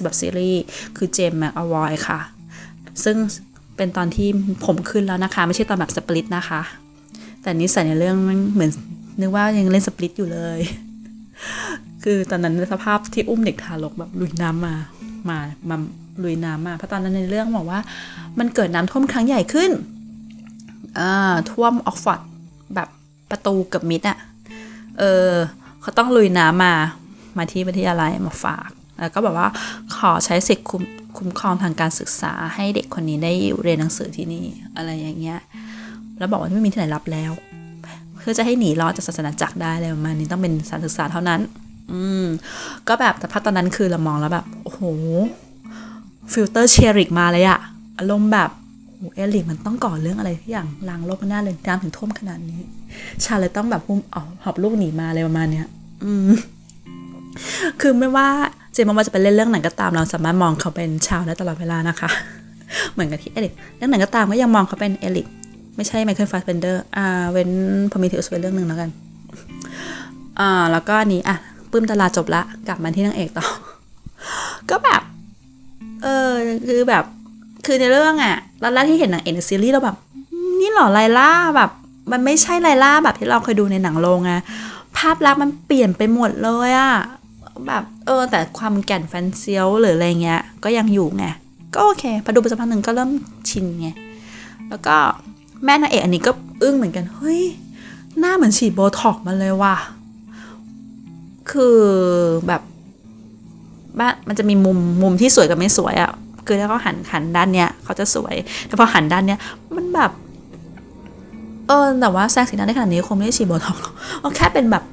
[0.04, 0.64] แบบซีรีส์
[0.98, 2.20] คือเจมส์แม็กอวอยค่ะ
[3.04, 3.16] ซึ่ง
[3.78, 4.30] เป็นตอนที่
[4.66, 6.62] ผมขึ้นแล้วนะคะ ไม่ใช่ตอนแบบสปลิตนะคะ
[7.42, 8.72] แต่นี้ใส่ในเรื่องมันเหมือน
[9.22, 10.60] นึกว่ายังเล่นสปลิตอยู่เลย
[12.04, 14.76] คือตอนนั้นสภาพที่อุ้มเด็กทารกแบบลุยน้ำมา
[15.30, 15.38] มา
[15.70, 15.76] มา
[16.24, 17.80] ลุยน้ำมาเพราะตอนนั้นในเรื่องบอกว่า
[18.40, 19.72] มันเกิดน้ำท่วมครั้งใหญ่ขึ้น
[21.00, 22.20] อ่าท่วมออกฟอร์ด
[22.76, 22.88] แบบ
[23.32, 24.18] ประตูกับมิดอะ
[25.00, 25.32] เออ
[25.82, 26.74] เขาต้องลุยน้ำมา
[27.38, 29.48] มาที่วิทยาลัยมาฝากแล้วก็แบบว่า
[29.96, 30.68] ขอใช้สิทธิ์
[31.18, 34.46] คุ้มครองทางการศึกษาให้เด็กคนนี้ได้เรียนหนังสือที่นี่
[34.76, 35.40] อะไรอย่างเงี้ย
[36.18, 37.32] แล้วบอกว่าไม่มีที่ไหนรับแล้ว
[38.18, 41.42] เพื่อจะให้หนีรอดจากศาสนาจักรได้อะไรประมาณนี้ต้องเป็นสถานศึกษาเท่านั้น
[41.92, 42.26] อืม
[42.88, 44.82] ก็แบบแต่พัตอนนั้นคือเรามองแล้วแบบ โอ้โห
[46.32, 47.60] filter Cherik มาเลยอะ
[48.00, 48.50] อารมณ์แบบ
[48.98, 52.62] โอ้ Erik มันต้องก่อเรื่องอะไรที่อย่างล้างโลกหน้าเลยน้ำถึงท่วมขนาดนี้
[53.24, 55.68] ชาร์ลส์เลยต้องแบบพุ่มอ๋อหอบลูกหนีมาอะไรประมาณเนี้ย
[56.04, 56.30] อืม
[57.82, 58.28] คือไม่ว่า
[58.74, 62.10] เจมส์ว่าจะไปเล่นเรื่องไหนก็ตามเราสามารถมองเขาเป็นชาร์ลส์ได้ตลอดเวลานะคะ
[62.94, 65.28] เหมือนกับที่ Erik เรื่องไหนก็ตามก็ยังมองเขาเป็น Erik
[65.76, 67.50] ไม่ใช่ไมเคิลฟาสเบนเดอร์อ่าเว้น
[67.92, 68.90] Prometheus ไว้เรื่องหนึ่งแล้วกัน
[70.40, 71.38] อ่า แล้วก็อันนี้อะ
[71.74, 73.46] ปื้มตลาจบละกลับมาที่นางเอกต่อ
[74.70, 75.02] ก็แบบ
[76.04, 76.32] เออ
[76.68, 77.04] คือแบบ
[77.66, 79.98] คือในเรื่องอะตอนแรกที่เห็นนังเอ็นซีรีส์เราแบบ
[80.60, 81.72] นี่หรอไลล่าแบบ
[82.12, 84.42] มันไม่ใช่ไลล่าแบบที่เราเคยดูในหนังโรงอะ
[84.98, 86.94] ภาพลักษณ์มันเปลี่ยนไปหมดเลยอะ
[87.68, 91.26] แบบเออ แต่ความแก่นแฟนเซียวหรืออะไรเงี้ย ก็ยังอยู่ไง
[91.74, 93.12] ก็โอเคพอดูไปสักพักหนึ่งก็เริ่ม
[93.50, 93.88] ชินไง
[94.70, 94.96] แล้วก็
[95.66, 97.42] แม่นางเอกอันนี้ก็อึ้งเหมือนกันเฮ้ย
[98.20, 99.76] หน้าเหมือนฉีดโบท็อกมาเลยว่ะ
[101.52, 101.78] คือ
[102.48, 102.62] แบบ
[104.00, 106.12] บ้านมันจะมีมุมมุมที่สวยกับไม่สวยอะ่ะ
[106.48, 108.36] คือถ้าเขาหันหันด้านเนี้ยเขาจะสวย
[108.68, 109.40] แต่พอหันด้านเนี้ย
[109.76, 110.12] มันแบบ
[111.68, 114.84] เออแต่ว่าแซงสีหน้าได้ขนาดนี้คงไม่ได้ฉีดโบท็อกหรอกเอาแค่เป็นแบบ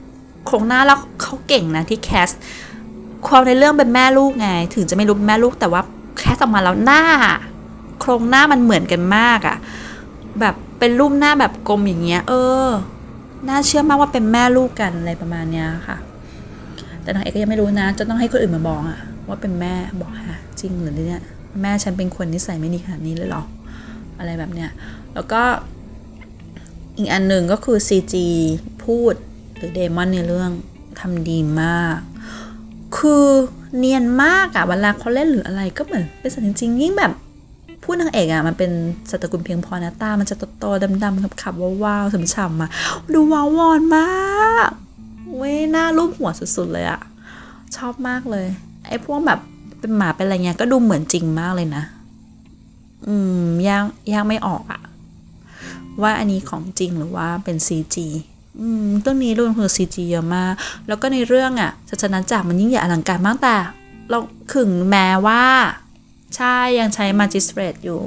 [0.47, 2.29] โครงหน้าแล้วเขาเก่งนะที่แคส
[3.27, 5.83] ความในเรื่องเป็นแม่ลูกไง ถึงจะไม่รู้เป็นแม่ลูกแต่ว่า
[6.19, 7.03] แคสออกมาแล้วหน้า
[8.01, 9.57] โครงหน้ามันเหมือนกันมากอะ่ะ
[10.41, 12.33] แบบเป็นรูปหน้าแบบกลมอย่างเงี้ย เอ
[12.65, 12.67] อ
[13.49, 15.97] น่าเชื่อมากว่าเป็นแม่ลูกกันอะไรประมาณเนี้ยค่ะ
[17.03, 18.99] แต่นางเอกก็ยังไม่รู้นะจะต้องให้คนอื่นมาบอกอะ
[19.29, 21.23] ว่าเป็นแม่บอกฮะจริงหรือเนี่ย
[21.63, 23.43] แม่ฉันเป็นคนนิสัยไม่ดีขนาดนี้เลยหรอ
[24.19, 24.71] อะไรแบบเนี้ย
[25.15, 25.43] แล้วก็
[26.99, 28.15] อีกอันหนึ่งก็คือ CG
[28.85, 29.15] พูด
[29.57, 30.51] หรือเดมอนในเรื่อง
[31.01, 31.99] ทำดีมาก
[32.97, 33.27] คือ
[33.77, 37.13] เนียนมากอะเวลาเขาเล่นหรืออะไรก็เหมือนเป็นสัตว์จริงๆยิ่งแบบ
[37.83, 38.71] พูดนางเอกอะมันเป็น
[39.11, 42.69] สัตว์ตระกุลเพียงพอนะตา มันจะโตๆดำๆขับๆว้าวๆฉ่ำๆมา
[43.15, 44.71] ดูว้าววอนมาก
[45.37, 47.01] เว้ยหน้ารูปหัวสุดๆเลยอะ
[47.77, 48.47] ชอบมากเลย
[48.89, 49.41] ไอ้พวกแบบ
[49.81, 51.85] เป็นหมาเป็นอะไรเงี้ยก็ดูเหมือนจริงมากเลยนะ
[53.09, 54.81] อืมยากยากไม่ออกอะ
[56.03, 57.97] ว่าอันนี้ของจริงหรือว่าเป็น CG
[58.61, 60.53] อืมเรื่องนี้รวมคือ CG เยอะมาก
[60.89, 63.57] แล้วก็ในเรื่องอะศาสนาจักรมันยิ่งใหญ่อลังการมากแต่
[64.11, 64.19] เรา
[64.53, 65.45] ขึงแม้ว่า
[66.37, 68.03] ใช่ยังใช้ Magistrate อยู่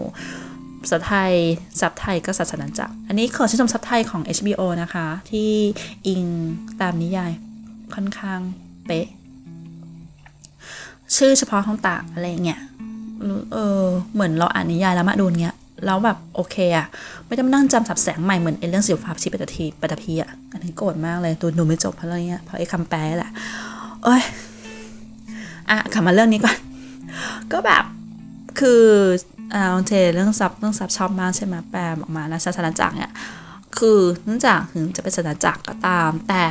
[0.83, 1.31] ภาษาไทย
[1.79, 5.51] ซับไทยก็ศาสนาจักร อันนี้ขอชื่นชมซับไทยของ HBO นะคะ ที่
[6.07, 6.23] อิง
[6.81, 7.31] ตามนิยาย
[7.95, 8.39] ค่อนข้าง
[8.85, 9.07] เป๊ะ
[11.15, 12.61] ชื่อเฉพาะของตากอะไรเงี้ย
[13.53, 15.55] เออเหมือนเราอ่านนิยายแล้วมาดูเงี้ย
[15.85, 16.87] แล้วแบบโอเคอะ
[17.27, 23.31] ไม่ต้องนั่งจำสับแสงใหม่เหมือนไอ้เรื่องสิวฟ้าชิปตทีปตพีอะอันนี้โกรธมากเลยตัวหนูไม่จบเพราะอะไรเงี้ยเพราะไอ้คำแปลแหละ
[24.03, 24.21] เอ้ย
[25.69, 26.57] อะกลับมาเรื่องนี้ก่อน
[27.51, 27.83] ก็แบบ
[28.59, 28.83] คือ
[29.53, 33.11] อ่าเทเรื่องซับเรื่องซับชอบมากใช่ไหมแปลออกมาแล้วศาสนาจักรเนี่ย
[33.77, 36.43] คือเนื่องจากถึงจะเป็นศาสนาจักรก็ตาม แต่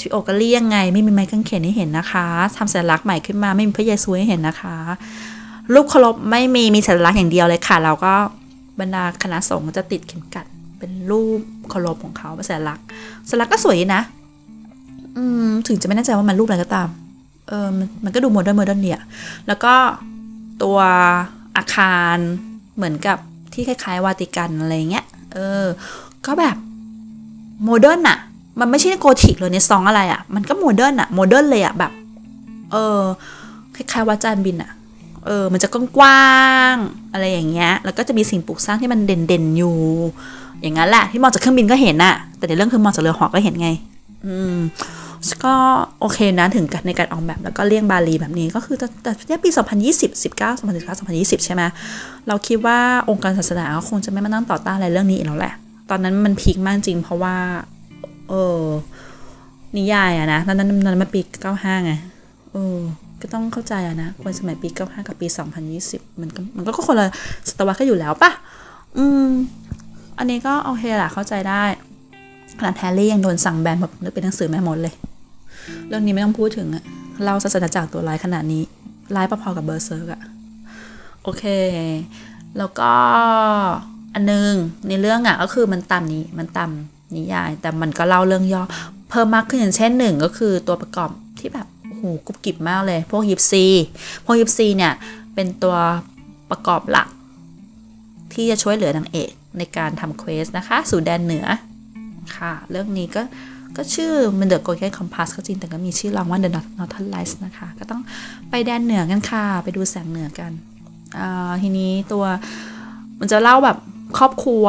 [0.00, 2.26] HBO ก็เลี่ยงไง ไม่มีไม้กางเขนให้เห็นนะคะ
[2.56, 4.76] ทำสัญลักษณ์ใหม่ขึ้นมาไม่มีพระเยซูให้เห็นนะคะ
[5.74, 8.14] รูปเคารพไม่มีมีสัญลักษณ์อย่างเดียวเลยค่ะ เราก็
[8.80, 10.46] บรรดาคณะสงฆ์จะติดเข็มกัด
[10.78, 11.40] เป็นรูป
[11.70, 12.84] เคารพของเขาเป็นสัญลักษณ์
[13.28, 14.02] สัญลักษณ์ก็สวยนะ
[15.16, 16.88] อืมถึงจะไม่แน่ใจว่ามันรูปอะไรก็ตาม
[17.48, 17.66] เออ
[18.04, 19.00] มันก็ดู modern modern เนี่ย
[19.46, 19.74] แล้วก็
[20.62, 20.78] ตัว
[21.56, 22.16] อาคาร
[22.76, 23.18] เหมือนกับ
[23.52, 25.64] ที่คล้ายๆ วาติกันอะไรเงี้ย เออ
[26.26, 26.56] ก็แบบ
[27.64, 28.18] modern อะ
[28.60, 31.92] มันไม่ใช่โกธิกเลยในซองอะไรอะมันก็ modern อะ modern เลยอะแบบ
[32.72, 33.00] เออ
[33.74, 34.70] คล้ายๆวัดจานบินอะ
[35.26, 36.32] เออ มันจะกว้า
[36.72, 39.76] งๆอะไรอย่างเงี้ย แล้วก็จะมีสิ่งปลูกสร้างที่มันเด่นๆอยู่
[40.62, 43.68] อย่างนั้นแหละ ที่มองจากเครื่องบินก็เห็นอะแต่ในเรื่องคือมองจากเรือหอก็เห็นไง
[44.26, 44.56] อืม
[45.44, 45.54] ก็
[46.00, 51.62] โอเคนะถึงในการออกแบบแล้วก็เลี่ยงบาลีแบบนี้ก็คือแต่แต่ปี 2020 19 2019 2020 ใช่ไหม
[52.28, 52.78] เราคิดว่า
[53.10, 55.54] องค์การศาสนาคงจะไม่มานั่งต่อต้านอะไรเรื่องนี้อีกแล้วแหละ
[55.90, 57.36] ตอนนั้นมันพีคมากจริง เพราะว่า
[58.28, 58.62] เออ
[59.76, 61.20] นิยายอะนะตอนนั้นนั้นมันปี
[61.52, 61.92] 95 ไง
[62.52, 62.78] เออ
[63.22, 65.26] ก็ต้องเข้าใจอะนะคนสมัยปี 95 กับปี
[65.74, 67.06] 2020 มันก็มันก็คนละ
[67.48, 68.30] ศตวรรษก็อยู่แล้วปะ
[68.96, 69.28] อืม
[70.18, 71.62] อันนี้ก็โอเคแหละเข้าใจได้
[72.58, 74.94] ขนาดแฮร์รี่ยังโดนสั่งแบนแบบนึกเป็นหนังสือแม่มดเลย
[75.88, 76.84] เรื่องนี้ไม่ต้องพูดถึงอะ
[77.24, 78.62] เราศาสนจักรตัวร้ายขนาดนี้
[79.16, 80.22] ร้ายพอๆกับ Berserk อะ
[81.22, 81.44] โอเค
[82.58, 82.92] แล้วก็
[84.14, 84.52] อันนึง
[84.88, 86.70] ในเรื่องอะก็คือมันตามนี้มันตาม
[87.16, 88.62] นิยาย แต่มันก็เล่าเรื่องย่อ
[89.10, 93.64] เพิ่มมากขึ้นอย่างเช่นหนึ่งก็คือตัวประกอบที่แบบโอ้โหกุบกิบมากเลย พวกยิปซี
[94.24, 94.92] พวกยิปซีเนี่ย
[95.34, 95.76] เป็นตัว
[96.50, 97.08] ประกอบหลัก
[98.34, 101.46] ที่จะช่วยเหลือนางเอกในการทำ quest นะคะ สู่แดนเหนือ
[102.36, 103.22] ค่ะ เรื่องนี้ก็
[103.76, 108.00] ก็ชื่อมัน The Golden Compass ก็จริงแต่ก็มีชื่อรองว่า The Northern Lights นะคะ ก็ต้อง
[108.50, 110.52] ไปแดนเหนือกันค่ะ ไปดูแสงเหนือกัน
[111.18, 112.24] อ่าทีนี้ตัว
[113.18, 113.76] มันจะเล่าแบบ
[114.18, 114.66] ครอบครัว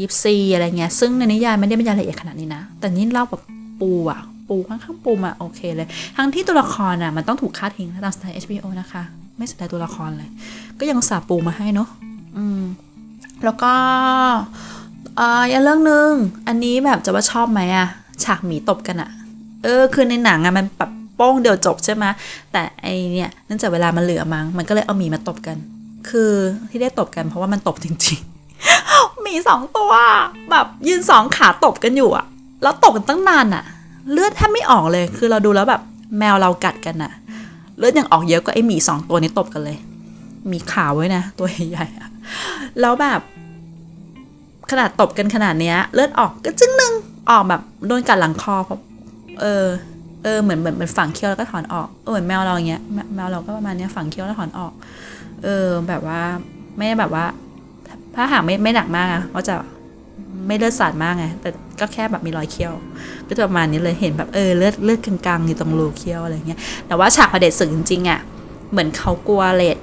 [0.00, 3.42] ยิปซีอะไรเงี้ยซึ่งในนิยายไม่ได้บรรยายละเอียดขนาดนี้นะ แต่นี่เล่าแบบ
[3.80, 9.02] ปูอะปูค่อนข้างปูมาโอเคเลย ทั้งที่ตัวละครอะมันต้องถูกฆ่าทิ้งตามสไตล์ HBO นะคะ
[9.38, 10.28] ไม่สนใจตัวละครเลย
[10.78, 11.88] ก็ยังสาปูมาให้เนาะ
[12.36, 12.62] อืม
[13.44, 13.72] แล้วก็
[15.18, 16.10] อ่ออย่างเรื่องหนึ่ง
[16.48, 17.88] อันนี้แบบจะว่าชอบไหมอะ
[18.24, 19.10] ฉากหมีตบกันอะ
[19.62, 22.04] เออ คือในหนังอะมันแบบโป้งเดียวจบใช่ไหม
[22.52, 25.56] แต่ไอเนี่ยเนื่องจากเวลามันเหลือมั้งมันก็เลยเอาหมีมาตบกัน
[26.08, 26.32] คือ
[26.70, 29.92] ที่ได้ตบกันเพราะว่ามันตบจริงๆหมีสองตัว
[30.50, 32.26] แบบยืนสองขาตบกันอยู่อะ
[32.62, 33.64] แล้วตบกันตั้งนานอะ
[34.12, 35.82] เลือดแทบไม่ออกเลย คือเราดูแล้วแบบ
[36.18, 37.12] แมวเรากัดกันอะ
[37.78, 39.76] เลือดยังออกเยอะกว่าไอหมีสองตัวนี้ตบกันเลย
[40.52, 43.20] มีขาวไว้นะ ตัวใหญ่ๆแล้วแบบ
[44.70, 46.92] ขนาดตบกันขนาดเนี้ย เลือดออกก็จึ้งหนึ่ง
[47.30, 48.80] ออกแบบโดนกัดหลังคอเพราะ
[49.40, 49.66] เออ
[50.22, 52.82] เออเหมือนเหมือนเหมือนฝังเคี้ยวแล้วก็ถอนออกเออเหมือนแมวเราอย่างเงี้ย
[53.14, 54.72] แมวเราก็ประมาณเนี้ยฝังเคี้ยวแล้วถอนออก
[55.42, 56.20] เออ แบบว่า
[56.76, 57.24] ไม่ได้แบบว่า
[58.14, 59.54] ถ้าหากไม่ไม่หนักมากอะก็จะ
[60.46, 61.48] ไม่เลือดสาดมากไงแต่
[61.80, 62.72] ก็แค่แบบมีรอยเขี้ยว
[63.28, 68.20] ก็จะประมาณนี้เลยเห็นแบบเออเลือดเลือดกลางๆอยู่ตรงรูเขี้ยวอะไรเงี้ยแต่ว่าฉากประเด็จศึกจริงๆอะ
[68.70, 69.78] เหมือนเขากลัวเรต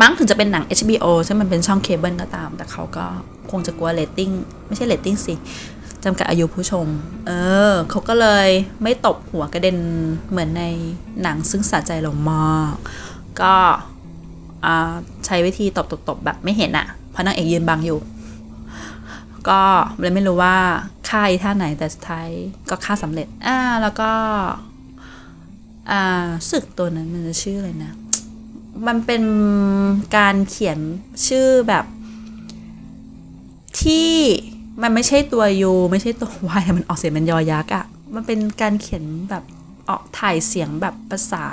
[0.00, 3.04] มั้งถึงจะเป็นหนัง HBO ซึ่งมันเป็นช่องเคเบิลก็ตาม แต่เขาก็
[3.50, 4.30] คงจะกลัวเรตติ้ง
[4.66, 5.34] ไม่ใช่เรตติ้งสิ
[6.04, 6.86] จำกัดอายุผู้ชม
[7.26, 7.32] เอ
[7.70, 8.48] อเขาก็เลย
[8.82, 9.78] ไม่ตบหัวกระเด็น
[10.30, 10.64] เหมือนใน
[11.22, 12.74] หนังซึ่งสะใจเรามาก
[13.40, 13.54] ก็
[15.26, 18.00] ใช้วิธีตบตบๆแบบไม่เห็นอะเพราะนางเอกยืนบังอยู่
[19.48, 19.62] ก็
[20.00, 20.56] เลยไม่รู้ว่า
[21.08, 22.28] ฆ่าอีท่าไหนแต่สุดท้าย
[22.70, 24.10] ก็ฆ่าสำเร็จ อ่าแล้วก็
[25.90, 27.92] อ่าศึกตัวนั้นมันจะชื่ออะไรนะ
[28.86, 29.22] มันเป็น
[30.16, 30.78] การเขียน
[31.26, 31.84] ชื่อแบบ
[33.82, 34.12] ที่
[34.82, 39.44] มันไม่ใช่ตัวยูไม่ใช่ตัววายมันออกเสียงเป็นยอยักษ์อะ่ะมันเป็นการเขียนแบบ
[39.88, 41.44] ออกถ่ายเสียงแบบภาษา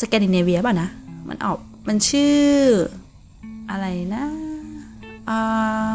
[0.00, 0.88] สแกนดิเนเวียป่ะนะ
[1.28, 2.38] มันออกมันชื่อ
[3.70, 4.24] อะไรนะ
[5.28, 5.90] อ่า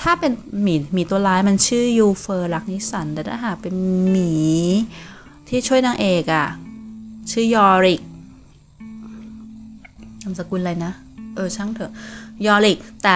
[0.00, 3.74] ถ้าเป็นหมีหมีตัวร้ายมันชื่อ Iofur Raknison แต่ถ้าหากเป็น
[4.10, 4.32] หมี
[5.48, 6.46] ที่ช่วยนางเอกอะ่ะ
[7.30, 8.00] ชื่อยอริก
[10.22, 10.92] นามสกุลอะไรนะ
[11.34, 11.92] เออช่างเถอะ
[12.46, 13.14] ยอริก แต่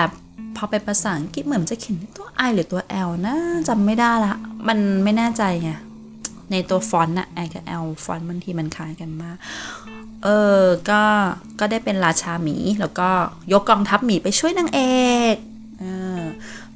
[0.57, 3.37] พอเป็นภาษาอังกฤษเหมือนจะเขียนตัว I หรือตัว L นะ
[3.69, 4.35] จำไม่ได้ละ
[4.69, 5.71] มันไม่แน่ใจไง
[6.51, 9.37] ในตัวฟอนต์อะ I กับ L ฟอนต์บางทีมันคล้ายกันมาก
[10.25, 10.29] เอ
[10.61, 11.03] อ ก็
[11.61, 13.09] ก็ได้เป็นราชาหมี แล้วก็
[13.53, 14.81] ยกกองทัพหมีไปช่วยนางเอ
[15.35, 15.37] ก
[15.81, 15.85] เอ
[16.19, 16.21] อ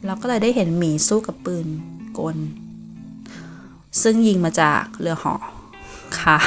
[0.06, 1.66] เราก็เลยได้เห็นหมีสู้กับปืน
[2.18, 2.36] กล
[4.02, 5.34] ซึ่งยิงมาจากเรือหอ
[6.20, 6.38] ค่ะ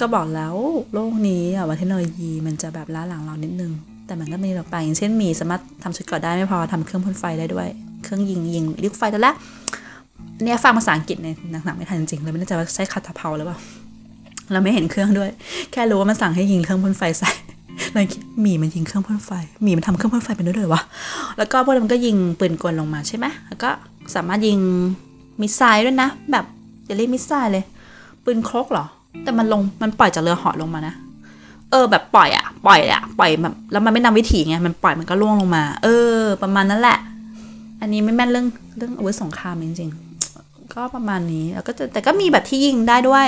[0.00, 0.54] ก็บอกแล้ว
[0.92, 3.72] โลกนี้อะว่าเทคโนโลยีมันจะแบบล้าหลังเรานิดนึง
[4.12, 7.68] แต่มันก็มีเราไปอย่างเช่นหมีสามารถทำชุดเกราะได้ไม่พอทำเครื่องพ่นไฟได้ด้วย
[8.02, 9.32] เครื่องยิงยิงลูกไฟแต่ละ
[10.42, 11.28] เนี่ยฟังภาษาอังกฤษใน
[11.64, 13.58] หนังๆไม่ทันจริงๆเลยไม่แน่ใจว่าใช้คาถาเพาหรือเปล่า
[14.52, 15.30] เราไม่เห็นเครื่องด้วย
[15.72, 17.30] แค่รู้ว่ามันสั่งให้ยิงเครื่องพ่นไฟใส่
[17.92, 19.30] เลยคิดหมีมันยิงเครื่องพ่นไฟ
[19.62, 20.82] หมีมันทำเครื่องพ่นไฟเป็นด้วยเลยวะ
[21.38, 23.70] แล้วก็พวกมันก็ยิงปืนกลลงมาใช่ไหมแล้วก็
[24.14, 24.58] สามารถยิง
[25.40, 26.44] มิสไซล์ด้วยนะ แบบ
[26.88, 27.64] จะเรียกมิสไซล์เลย
[28.24, 28.84] ปืนครกเหรอ
[29.24, 30.94] แต่มันลงมันปล่อยจากเรือเหาะลงมานะ
[31.72, 36.98] เออ แบบปล่อยอะปล่อยอะปล่อยแบบแล้วมันไม่นำวิถีไงมันปล่อยมันก็ล่วงลงมา เออ ประมาณนั้นแหละ
[37.80, 38.46] อันนี้ไม่แม่นเรื่อง
[38.76, 43.26] เรื่องอาวุธสงครามจริงๆ ก็ประมาณนี้แล้วก็จะแต่ก็มีแบบที่ยิงได้ด้วย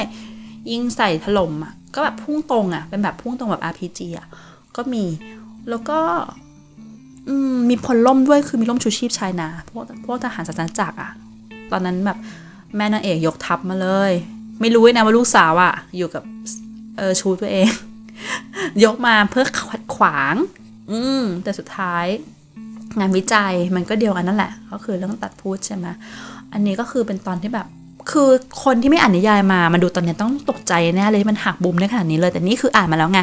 [0.71, 4.27] ยิงใส่ถล่มอะก็แบบพุ่งตรงอะเป็นแบบพุ่งตรงแบบ RPG อะ
[4.77, 5.05] ก็มี
[5.71, 5.99] แล้วก็
[7.29, 11.11] อืมมีพลล่มด้วยคือมีล่มชูชีพชายนาพวกพวกทหารสัญจักรอะ
[11.73, 12.19] ตอนนั้นแบบ
[12.77, 14.13] แม่นางเอกยกทัพมาเลย
[14.61, 16.23] ไม่รู้นะว่าลูกสาวอะอยู่กับ
[16.99, 17.69] เออชูตัวเอง
[18.85, 20.35] ยกมาเพื่อขัดขวาง
[20.91, 22.07] อืม แต่สุดท้าย
[22.99, 25.87] งานวิจัยมันก็เดียวกันนั่นแหละ ก็คือเรื่องตัดพูดใช่ไหม
[26.53, 27.67] อันนี้ก็คือเป็นตอนที่แบบ
[28.11, 28.29] คือ
[28.65, 33.21] คนที่ไม่อ่านนิยายมามาดูตอนนี้ต้องตกใจแน่เลยที่มันหักบุมได้ขนาดนี้เลย แต่นี่คืออ่านมาแล้วไง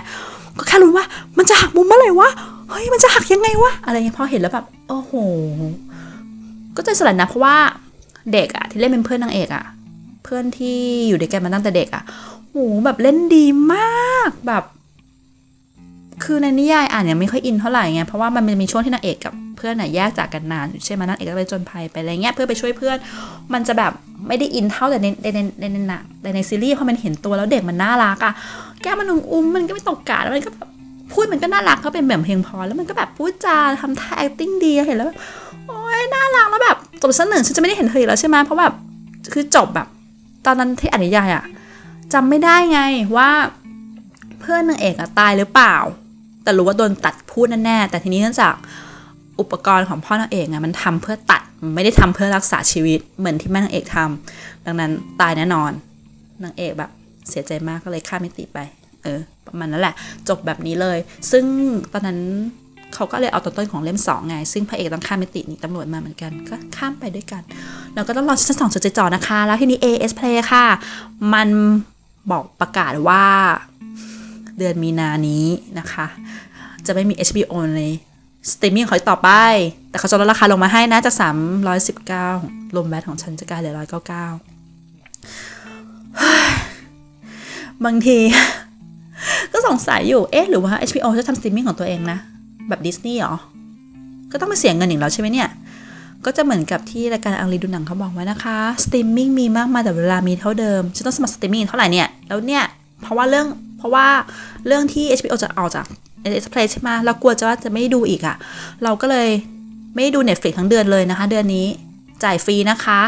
[0.60, 1.06] ก็แค่รู้ว่า
[1.38, 2.30] มันจะหักมุมเมื่อไหร่วะ
[2.70, 5.12] เฮ้ย มันจะหักยังไงวะ อะไรเงี้ยพอเห็นแล้วแบบ โอ้โห
[6.76, 7.56] ก็ใจสลายนะ เพราะว่า
[8.34, 9.64] เด็กอะที่เล่นเป็นเพื่อนนางเอกอะ
[10.24, 10.78] เพื่อนที่
[11.08, 12.04] อยู่ด้วยกันมาตั้งแต่เด็กอะ
[12.52, 14.64] โหแบบเล่นดีมากแบบ
[16.24, 22.98] คือในนิยายอ่านเนี่ยไม่ค่อยอินเท่าไหร่ไงเพราะว่ามันมีช่วงที่นางเอกกับเพื่อนน่ะแยกจากกันนานใช่ไหมนางเอกก็ไปจนภัยไปอะไรเงี้ยเพื่อไปช่วยเพื่อน
[23.54, 23.92] มันจะแบบ
[24.28, 25.40] ไม่ได้อินเท่าแต่ในในใน
[25.74, 28.34] ในหนังแต่ในซีรีส์พอมันเห็นตัวแล้วเด็กมันน่ารักอะ
[28.82, 30.70] แก้มันอุ้มมันก็ไม่ตกกาดมันก็แบบ
[31.12, 35.18] พูดมันก็น่ารักเขาเป็นแบบเพลงพอแล้วมันก็แบบพูดจาทำท่า acting ดีเห็นแล้วแบบ
[35.68, 38.74] โอ๊ยน่ารักแล้วแบบจบสั้นหนึ่งฉันจะไม่ได้เห็นเธออีกแล้วใช่ไหมเพราะแบบ
[39.34, 39.88] คือจบแบบ
[40.46, 41.44] ตอนนั้นที่อ่านนิยายอะ
[42.14, 42.82] จำไม่ได้ไง
[43.18, 43.30] ว่า
[44.40, 45.76] เพื่อนนางเอกอะตายหรือเปล่า
[46.44, 48.56] แต่รู้ว่าโดนตัดพูดแน่ๆแต่ทีนี้เนื่องจาก
[49.40, 51.42] อุปกรณ์ของพ่อนางเอกอะมันทำเพื่อตัด
[51.76, 55.72] ไม่ได้ทำเพื่อรักษาชีวิตเหมือนที่แม่นางเอกทำดังนั้นตายแน่นอน
[56.44, 56.92] นางเอกแบบ
[57.30, 58.60] เสียใจมากก็เลยฆ่ามิติไป
[59.04, 59.96] เออ ประมาณนั้นแหละ
[60.30, 60.98] จบแบบนี้เลย
[61.32, 61.46] ซึ่ง
[61.94, 62.20] ตอนนั้น
[62.94, 67.42] เขาก็เลยเอาต้นต้นของเล่มสองไง ซึ่งพระเอกต้องข้ามมิติหนีตำรวจมาเหมือนกัน ก็ข้ามไปด้วยกัน
[67.94, 70.66] แล้วก็ต้องรอชั้นสองจะจ่อนะคะ แล้วทีนี้ AIS Play ค่ะ
[71.34, 71.48] มัน
[72.32, 73.24] บอกประกาศว่า
[74.58, 75.46] เดือนมีนานี้
[75.80, 76.06] นะคะ
[76.86, 77.82] จะไม่มี HBO ใน
[78.52, 79.30] สตรีมมิ่งของเขาต่อไป
[79.90, 81.16] แต่เขาจะลดราคาลงมาให้นะจาก
[81.94, 83.86] 319รวม VAT ของฉันจะกลายเหลือ 199
[87.86, 88.20] บางที
[89.52, 92.18] ก็สงสัยอยู่ เอ๊ะ หรือว่า HBO จะทำสตรีมมิ่งของตัวเองนะ
[92.70, 93.36] แบบดิสนีย์เหรอ
[94.32, 95.50] ก็ต้องไปเสียเงินอีกแล้วใช่ไหมเนี่ย
[96.26, 102.64] ก็จะเหมือนกับที่รายการอังรีดูหนังเขาบอกไว้นะคะสตรีมมิ่งมีมากมายแต่เวลามีเท่าเดิม ฉันต้องสมัครสตรีมมิ่งเท่าไหร่เนี่ย แล้วเนี่ย
[103.02, 103.48] เพราะว่าเรื่อง
[103.82, 104.08] เพราะว่า
[104.68, 105.86] เรื่องที่ HBO จะออกจาก
[106.44, 108.36] AIS Play ใช่ไหมเรากลัวจะว่าจะไม่ดูอีกอะ่ะ
[108.84, 109.30] เราก็เลย
[109.96, 111.68] ไม่ดู Netflix ทั้งเดือนเลยนะคะ เดือนนี้
[112.24, 113.00] จ่ายฟรีนะคะ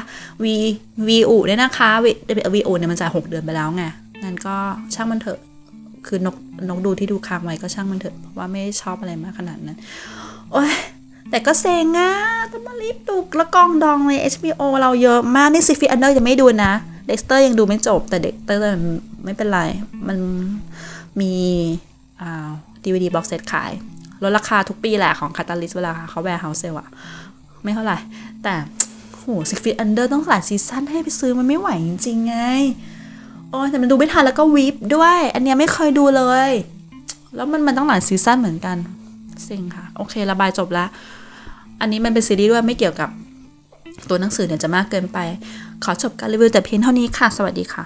[0.43, 2.05] Viu เนี่ยนะคะ V
[2.53, 3.83] V อูเนี่ยมันจ่าย6เดือนไปแล้วไง
[4.23, 4.55] งั้นก็
[4.93, 5.39] ช่างมันเถอะ
[6.07, 6.35] คือนก
[6.69, 9.77] นกดูที่ดูค้างไว้ก็ช่างมันเถอะ เพราะว่าไม่ชอบอะไรมากขนาดนั้น
[10.51, 10.71] โอ้ย
[11.33, 12.11] แต่ก็เซ็งอะ
[12.51, 16.73] ต้องมารีบดูแล้วกองดองเลย HBO เราเยอะมาก นี่ Six Feet Under ยังไม่ดูนะ
[17.07, 18.63] Dexter ยังดูไม่จบ แต่ Dexter
[19.23, 19.61] ไม่เป็นไร
[20.07, 20.17] มัน
[21.19, 21.33] มี
[22.21, 22.49] อ่า
[22.83, 23.71] DVD box set ขาย
[24.23, 26.87] ลดราคาทุกปีแหละของ Catalyst เวลาเขา warehouse sale อะ
[27.63, 27.97] ไม่เท่าไหร่
[28.43, 28.53] แต่
[29.17, 32.37] โห Six Feet Under ต้องหลายซีซั่นให้ไปซื้อมันไม่ไหวจริงๆไง
[33.49, 36.51] โอ้ยแต่มันดูไม่ทันแล้วก็ Veep ด้วย อันเนี้ยไม่เคยดูเลย
[37.35, 38.77] แล้วมันมันต้องหลายซีซั่นเหมือนกัน
[39.49, 40.89] สิ่งค่ะ โอเค ระบายจบแล้ว
[41.83, 43.09] อันนี้มันเป็นซีรีส์ด้วยไม่เกี่ยวกับ
[44.09, 45.17] ตัวหนังสือเนี่ยจะมากเกินไป
[45.83, 47.83] ขอจบการรีวิวแต่เพียงเท่านี้ค่ะ สวัสดีค่ะ